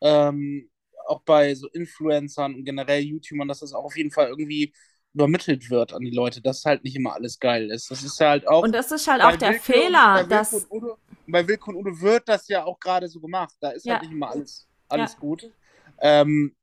[0.00, 0.68] ähm,
[1.06, 4.72] auch bei so Influencern und generell YouTubern, dass das auch auf jeden Fall irgendwie
[5.12, 7.88] übermittelt wird an die Leute, dass halt nicht immer alles geil ist.
[7.88, 8.64] Das ist halt auch.
[8.64, 10.52] Und das ist halt auch der Wilke Fehler, und, dass.
[10.52, 10.98] Und Udo,
[11.28, 13.54] bei Wilke und Udo wird das ja auch gerade so gemacht.
[13.60, 13.92] Da ist halt ja.
[13.92, 15.18] halt nicht immer alles, alles ja.
[15.20, 15.52] gut.
[16.00, 16.56] Ähm,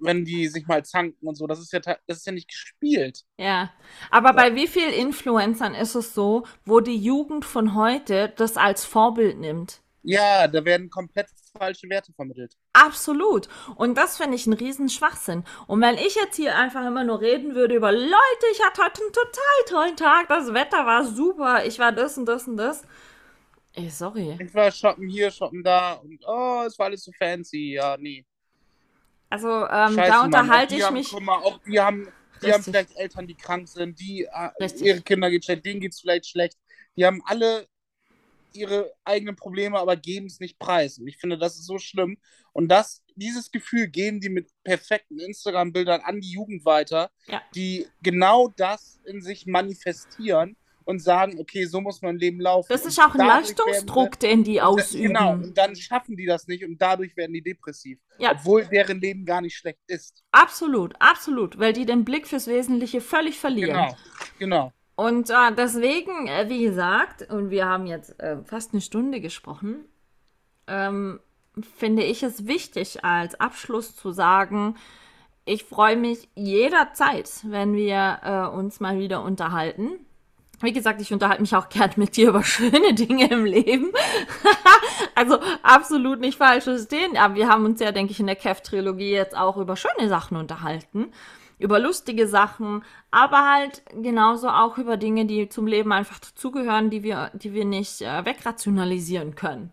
[0.00, 3.24] wenn die sich mal zanken und so, das ist ja, das ist ja nicht gespielt.
[3.38, 3.72] Ja,
[4.10, 8.84] aber bei wie vielen Influencern ist es so, wo die Jugend von heute das als
[8.84, 9.80] Vorbild nimmt?
[10.02, 11.26] Ja, da werden komplett
[11.58, 12.56] falsche Werte vermittelt.
[12.74, 13.48] Absolut.
[13.74, 15.42] Und das finde ich einen riesen Schwachsinn.
[15.66, 19.02] Und wenn ich jetzt hier einfach immer nur reden würde über Leute, ich hatte heute
[19.02, 22.84] einen total tollen Tag, das Wetter war super, ich war das und das und das.
[23.72, 24.38] Ey, sorry.
[24.40, 27.74] Ich war shoppen hier, shoppen da und oh, es war alles so fancy.
[27.74, 28.24] Ja, nie.
[29.28, 31.10] Also, ähm, Scheiße, da unterhalte ich haben, mich.
[31.10, 32.08] Guck mal, auch die haben,
[32.42, 35.92] die haben vielleicht Eltern, die krank sind, die äh, ihre Kinder geht schlecht, denen geht
[35.92, 36.56] es vielleicht schlecht.
[36.96, 37.66] Die haben alle
[38.52, 40.98] ihre eigenen Probleme, aber geben es nicht preis.
[40.98, 42.18] Und ich finde, das ist so schlimm.
[42.52, 47.42] Und das, dieses Gefühl geben die mit perfekten Instagram-Bildern an die Jugend weiter, ja.
[47.54, 50.56] die genau das in sich manifestieren
[50.86, 52.68] und sagen, okay, so muss mein Leben laufen.
[52.70, 55.08] Das ist auch ein Leistungsdruck, sie, den die ausüben.
[55.08, 57.98] Genau, und dann schaffen die das nicht und dadurch werden die depressiv.
[58.18, 58.32] Ja.
[58.32, 60.22] Obwohl deren Leben gar nicht schlecht ist.
[60.30, 63.74] Absolut, absolut, weil die den Blick fürs Wesentliche völlig verlieren.
[63.74, 63.96] Genau,
[64.38, 64.72] genau.
[64.94, 69.84] Und äh, deswegen, äh, wie gesagt, und wir haben jetzt äh, fast eine Stunde gesprochen,
[70.68, 71.18] ähm,
[71.76, 74.76] finde ich es wichtig, als Abschluss zu sagen,
[75.44, 79.98] ich freue mich jederzeit, wenn wir äh, uns mal wieder unterhalten.
[80.60, 83.92] Wie gesagt, ich unterhalte mich auch gern mit dir über schöne Dinge im Leben.
[85.14, 87.16] also absolut nicht falsch verstehen.
[87.16, 90.36] Aber wir haben uns ja, denke ich, in der Kev-Trilogie jetzt auch über schöne Sachen
[90.36, 91.12] unterhalten
[91.58, 97.02] über lustige Sachen, aber halt genauso auch über Dinge, die zum Leben einfach dazugehören, die
[97.02, 99.70] wir, die wir nicht äh, wegrationalisieren können.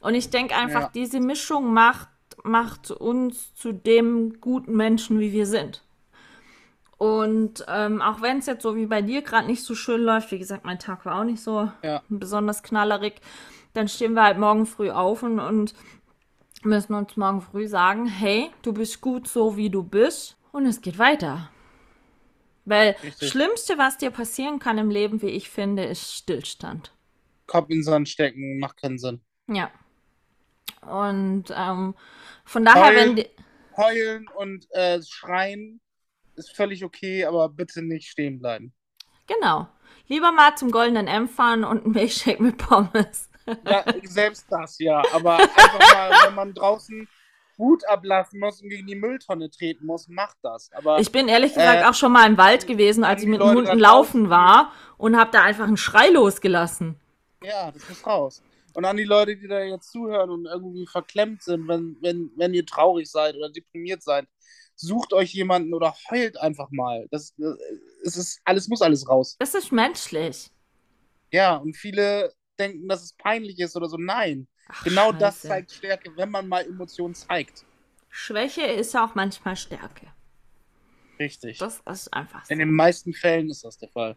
[0.00, 0.90] Und ich denke einfach, ja.
[0.94, 2.08] diese Mischung macht,
[2.42, 5.82] macht uns zu dem guten Menschen, wie wir sind.
[7.02, 10.30] Und ähm, auch wenn es jetzt so wie bei dir gerade nicht so schön läuft,
[10.30, 12.00] wie gesagt, mein Tag war auch nicht so ja.
[12.08, 13.14] besonders knallerig,
[13.72, 15.74] dann stehen wir halt morgen früh auf und, und
[16.62, 20.80] müssen uns morgen früh sagen, hey, du bist gut so, wie du bist und es
[20.80, 21.50] geht weiter.
[22.66, 23.30] Weil Richtig.
[23.30, 26.92] Schlimmste, was dir passieren kann im Leben, wie ich finde, ist Stillstand.
[27.48, 29.20] Kopf in den Sand stecken, macht keinen Sinn.
[29.48, 29.72] Ja.
[30.82, 31.96] Und ähm,
[32.44, 33.26] von daher, Heul- wenn die,
[33.76, 35.80] Heulen und äh, schreien
[36.36, 38.72] ist völlig okay, aber bitte nicht stehen bleiben.
[39.26, 39.68] genau,
[40.08, 43.30] lieber mal zum Goldenen M fahren und einen Milchshake mit Pommes.
[43.66, 45.02] Ja, selbst das, ja.
[45.12, 47.08] Aber einfach mal, wenn man draußen
[47.58, 50.70] Hut ablassen muss und gegen die Mülltonne treten muss, macht das.
[50.72, 53.40] Aber Ich bin ehrlich gesagt Äh, auch schon mal im Wald gewesen, als ich mit
[53.40, 56.98] Leute Hunden laufen war und habe da einfach einen Schrei losgelassen.
[57.42, 58.42] ja, das muss raus.
[58.74, 62.54] Und an die Leute, die da jetzt zuhören und irgendwie verklemmt sind, wenn, wenn, wenn
[62.54, 64.26] ihr traurig seid oder deprimiert seid,
[64.82, 67.08] sucht euch jemanden oder heult einfach mal.
[67.10, 67.56] Das, das
[68.04, 69.36] es ist, alles muss alles raus.
[69.38, 70.50] Das ist menschlich.
[71.30, 73.96] Ja, und viele denken, dass es peinlich ist oder so.
[73.96, 75.48] Nein, Ach, genau das Scheiße.
[75.48, 77.64] zeigt Stärke, wenn man mal Emotionen zeigt.
[78.10, 80.06] Schwäche ist auch manchmal Stärke.
[81.18, 81.58] Richtig.
[81.58, 82.52] Das ist einfach so.
[82.52, 84.16] In den meisten Fällen ist das der Fall.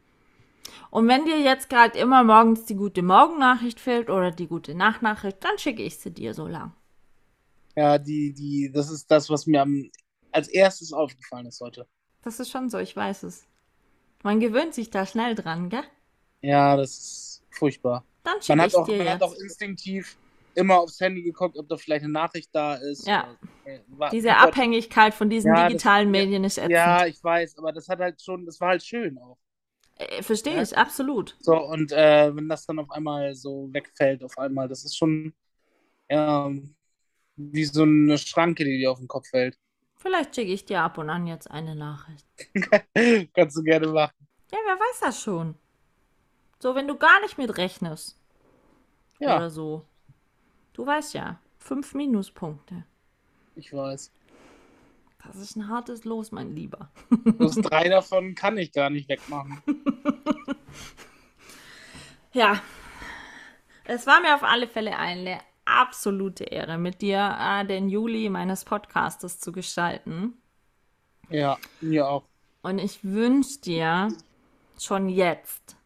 [0.90, 5.44] Und wenn dir jetzt gerade immer morgens die gute Morgennachricht fehlt oder die gute Nachtnachricht,
[5.44, 6.74] dann schicke ich sie dir so lang.
[7.76, 9.90] Ja, die, die, das ist das, was mir am,
[10.36, 11.88] als erstes aufgefallen ist heute.
[12.22, 13.46] Das ist schon so, ich weiß es.
[14.24, 15.84] Man gewöhnt sich da schnell dran, gell?
[16.42, 18.04] Ja, das ist furchtbar.
[18.24, 19.10] Dann Man hat, auch, man jetzt.
[19.10, 20.18] hat auch instinktiv
[20.56, 23.06] immer aufs Handy geguckt, ob da vielleicht eine Nachricht da ist.
[23.08, 23.28] Ja.
[23.64, 24.36] Oder, äh, war- Diese.
[24.36, 26.72] Abhängigkeit von diesen Ja, das- digitalen ja, Medien ist ätzend.
[26.72, 29.38] Ja, ich weiß, aber das hat halt schon, das war halt schön auch.
[29.98, 30.62] Äh, Verstehe Ja.
[30.64, 31.36] ich, absolut.
[31.40, 35.34] So, und äh, wenn das dann auf einmal so wegfällt, auf einmal, das ist schon
[36.10, 36.52] ja,
[37.38, 39.58] wie so eine Schranke, die dir auf den Kopf fällt.
[40.06, 42.28] Vielleicht schicke ich dir ab und an jetzt eine Nachricht.
[43.34, 44.14] Kannst du gerne machen.
[44.52, 45.56] Ja, wer weiß das schon.
[46.60, 48.16] So, wenn du gar nicht mit rechnest.
[49.18, 49.84] Ja, Oder so.
[50.74, 52.84] Du weißt ja, fünf Minuspunkte.
[53.56, 54.12] ich weiß.
[55.26, 56.92] Das ist ein hartes Los, mein Lieber.
[57.10, 59.60] Bloß drei davon kann ich gar nicht wegmachen.
[62.32, 62.62] Ja.
[63.86, 65.40] Es war mir auf alle Fälle eine
[65.76, 70.34] absolute Ehre, mit dir äh, den Juli meines Podcastes zu gestalten.
[71.30, 72.24] Ja, mir auch.
[72.62, 74.08] Und ich wünsche dir
[74.80, 75.78] schon jetzt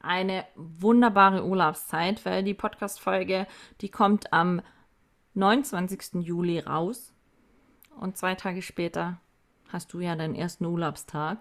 [0.00, 3.46] eine wunderbare Urlaubszeit, weil die Podcast-Folge,
[3.80, 4.62] die kommt am
[5.34, 6.22] 29.
[6.24, 7.12] Juli raus.
[7.98, 9.20] Und zwei Tage später
[9.72, 11.38] hast du ja deinen ersten Urlaubstag.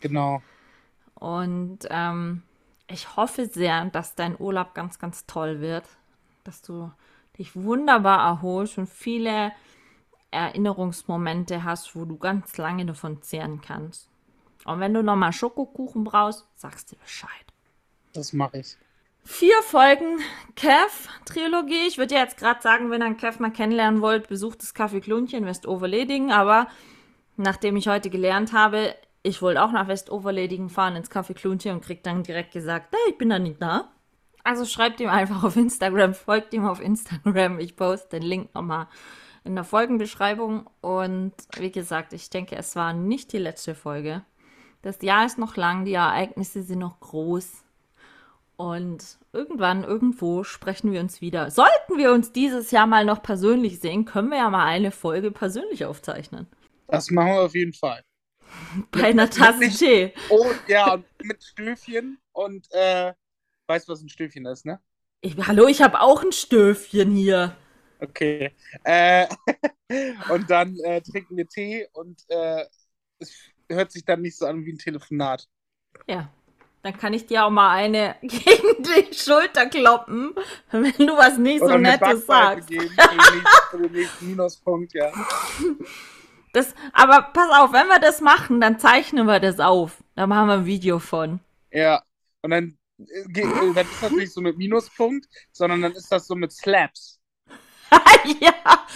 [0.00, 0.42] Genau.
[1.14, 2.42] Und ähm,
[2.88, 5.84] ich hoffe sehr, dass dein Urlaub ganz, ganz toll wird,
[6.44, 6.90] dass du
[7.38, 9.52] dich wunderbar erholst und viele
[10.30, 14.10] Erinnerungsmomente hast, wo du ganz lange davon zehren kannst.
[14.64, 17.30] Und wenn du nochmal Schokokuchen brauchst, sagst du Bescheid.
[18.12, 18.76] Das mache ich.
[19.24, 20.20] Vier Folgen
[20.54, 21.86] Kev-Trilogie.
[21.88, 24.74] Ich würde ja jetzt gerade sagen, wenn ihr einen Kev mal kennenlernen wollt, besucht das
[24.74, 26.30] Café Klunchen Westoverledingen.
[26.30, 26.68] Aber
[27.36, 31.84] nachdem ich heute gelernt habe, ich wollte auch nach Westoverledingen fahren ins Café Klunchen und
[31.84, 33.90] krieg dann direkt gesagt, hey, ich bin da nicht da.
[34.46, 37.58] Also schreibt ihm einfach auf Instagram, folgt ihm auf Instagram.
[37.58, 38.86] Ich poste den Link nochmal
[39.42, 40.70] in der Folgenbeschreibung.
[40.80, 44.24] Und wie gesagt, ich denke, es war nicht die letzte Folge.
[44.82, 47.64] Das Jahr ist noch lang, die Ereignisse sind noch groß.
[48.54, 51.50] Und irgendwann, irgendwo sprechen wir uns wieder.
[51.50, 55.32] Sollten wir uns dieses Jahr mal noch persönlich sehen, können wir ja mal eine Folge
[55.32, 56.46] persönlich aufzeichnen.
[56.86, 58.04] Das machen wir auf jeden Fall.
[58.92, 60.14] Bei einer Tasse Tee.
[60.30, 63.12] Oh, ja, mit Stöfchen und, äh,
[63.66, 64.80] weißt du, was ein Stöfchen ist, ne?
[65.20, 67.56] Ich, hallo, ich habe auch ein Stöfchen hier.
[68.00, 68.52] Okay.
[68.84, 69.26] Äh,
[70.30, 72.64] und dann äh, trinken wir Tee und äh,
[73.18, 73.34] es
[73.68, 75.48] hört sich dann nicht so an wie ein Telefonat.
[76.06, 76.30] Ja.
[76.82, 80.36] Dann kann ich dir auch mal eine gegen die Schulter kloppen,
[80.70, 82.68] wenn du was nicht so Oder eine Nettes sagst.
[82.68, 82.88] geben
[83.70, 85.10] für den, nächsten, Minuspunkt, ja.
[86.52, 90.02] Das, aber pass auf, wenn wir das machen, dann zeichnen wir das auf.
[90.14, 91.40] Da machen wir ein Video von.
[91.70, 92.02] Ja.
[92.40, 96.52] Und dann, dann ist das nicht so mit Minuspunkt, sondern dann ist das so mit
[96.52, 97.20] Slaps.
[98.40, 98.86] ja.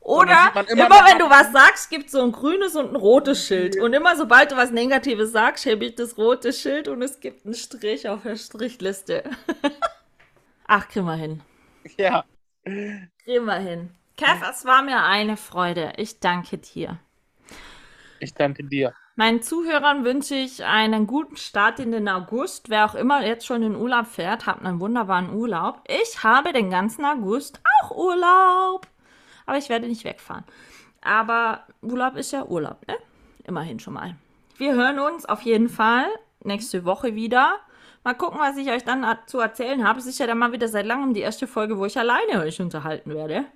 [0.00, 3.44] Oder immer immer, wenn du was sagst, gibt es so ein grünes und ein rotes
[3.44, 3.76] Schild.
[3.76, 7.44] Und immer sobald du was Negatives sagst, hebe ich das rote Schild und es gibt
[7.44, 9.24] einen Strich auf der Strichliste.
[10.68, 11.42] Ach, kriegen wir hin.
[11.96, 12.24] Ja.
[12.62, 13.90] Kriegen wir hin.
[14.16, 15.92] Kev, es war mir eine Freude.
[15.96, 17.00] Ich danke dir.
[18.20, 18.94] Ich danke dir.
[19.18, 22.68] Meinen Zuhörern wünsche ich einen guten Start in den August.
[22.68, 25.80] Wer auch immer jetzt schon in Urlaub fährt, habt einen wunderbaren Urlaub.
[25.88, 28.86] Ich habe den ganzen August auch Urlaub.
[29.46, 30.44] Aber ich werde nicht wegfahren.
[31.00, 32.94] Aber Urlaub ist ja Urlaub, ne?
[33.44, 34.16] Immerhin schon mal.
[34.58, 36.04] Wir hören uns auf jeden Fall
[36.44, 37.54] nächste Woche wieder.
[38.04, 39.98] Mal gucken, was ich euch dann zu erzählen habe.
[39.98, 42.60] Es ist ja dann mal wieder seit langem die erste Folge, wo ich alleine euch
[42.60, 43.46] unterhalten werde.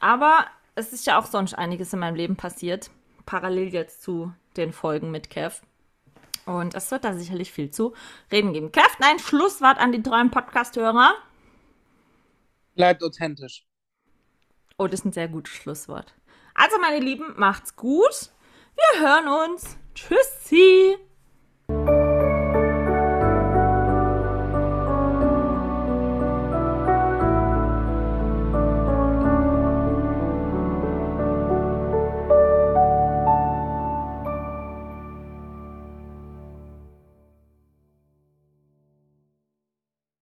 [0.00, 2.90] Aber es ist ja auch sonst einiges in meinem Leben passiert.
[3.24, 5.60] Parallel jetzt zu den Folgen mit Kev.
[6.46, 7.94] Und es wird da sicherlich viel zu
[8.32, 8.72] reden geben.
[8.72, 11.14] Kräften ein Schlusswort an die treuen Podcast-Hörer.
[12.74, 13.66] Bleibt authentisch.
[14.78, 16.14] Oh, das ist ein sehr gutes Schlusswort.
[16.54, 18.30] Also, meine Lieben, macht's gut.
[18.74, 19.76] Wir hören uns.
[19.94, 20.96] Tschüssi.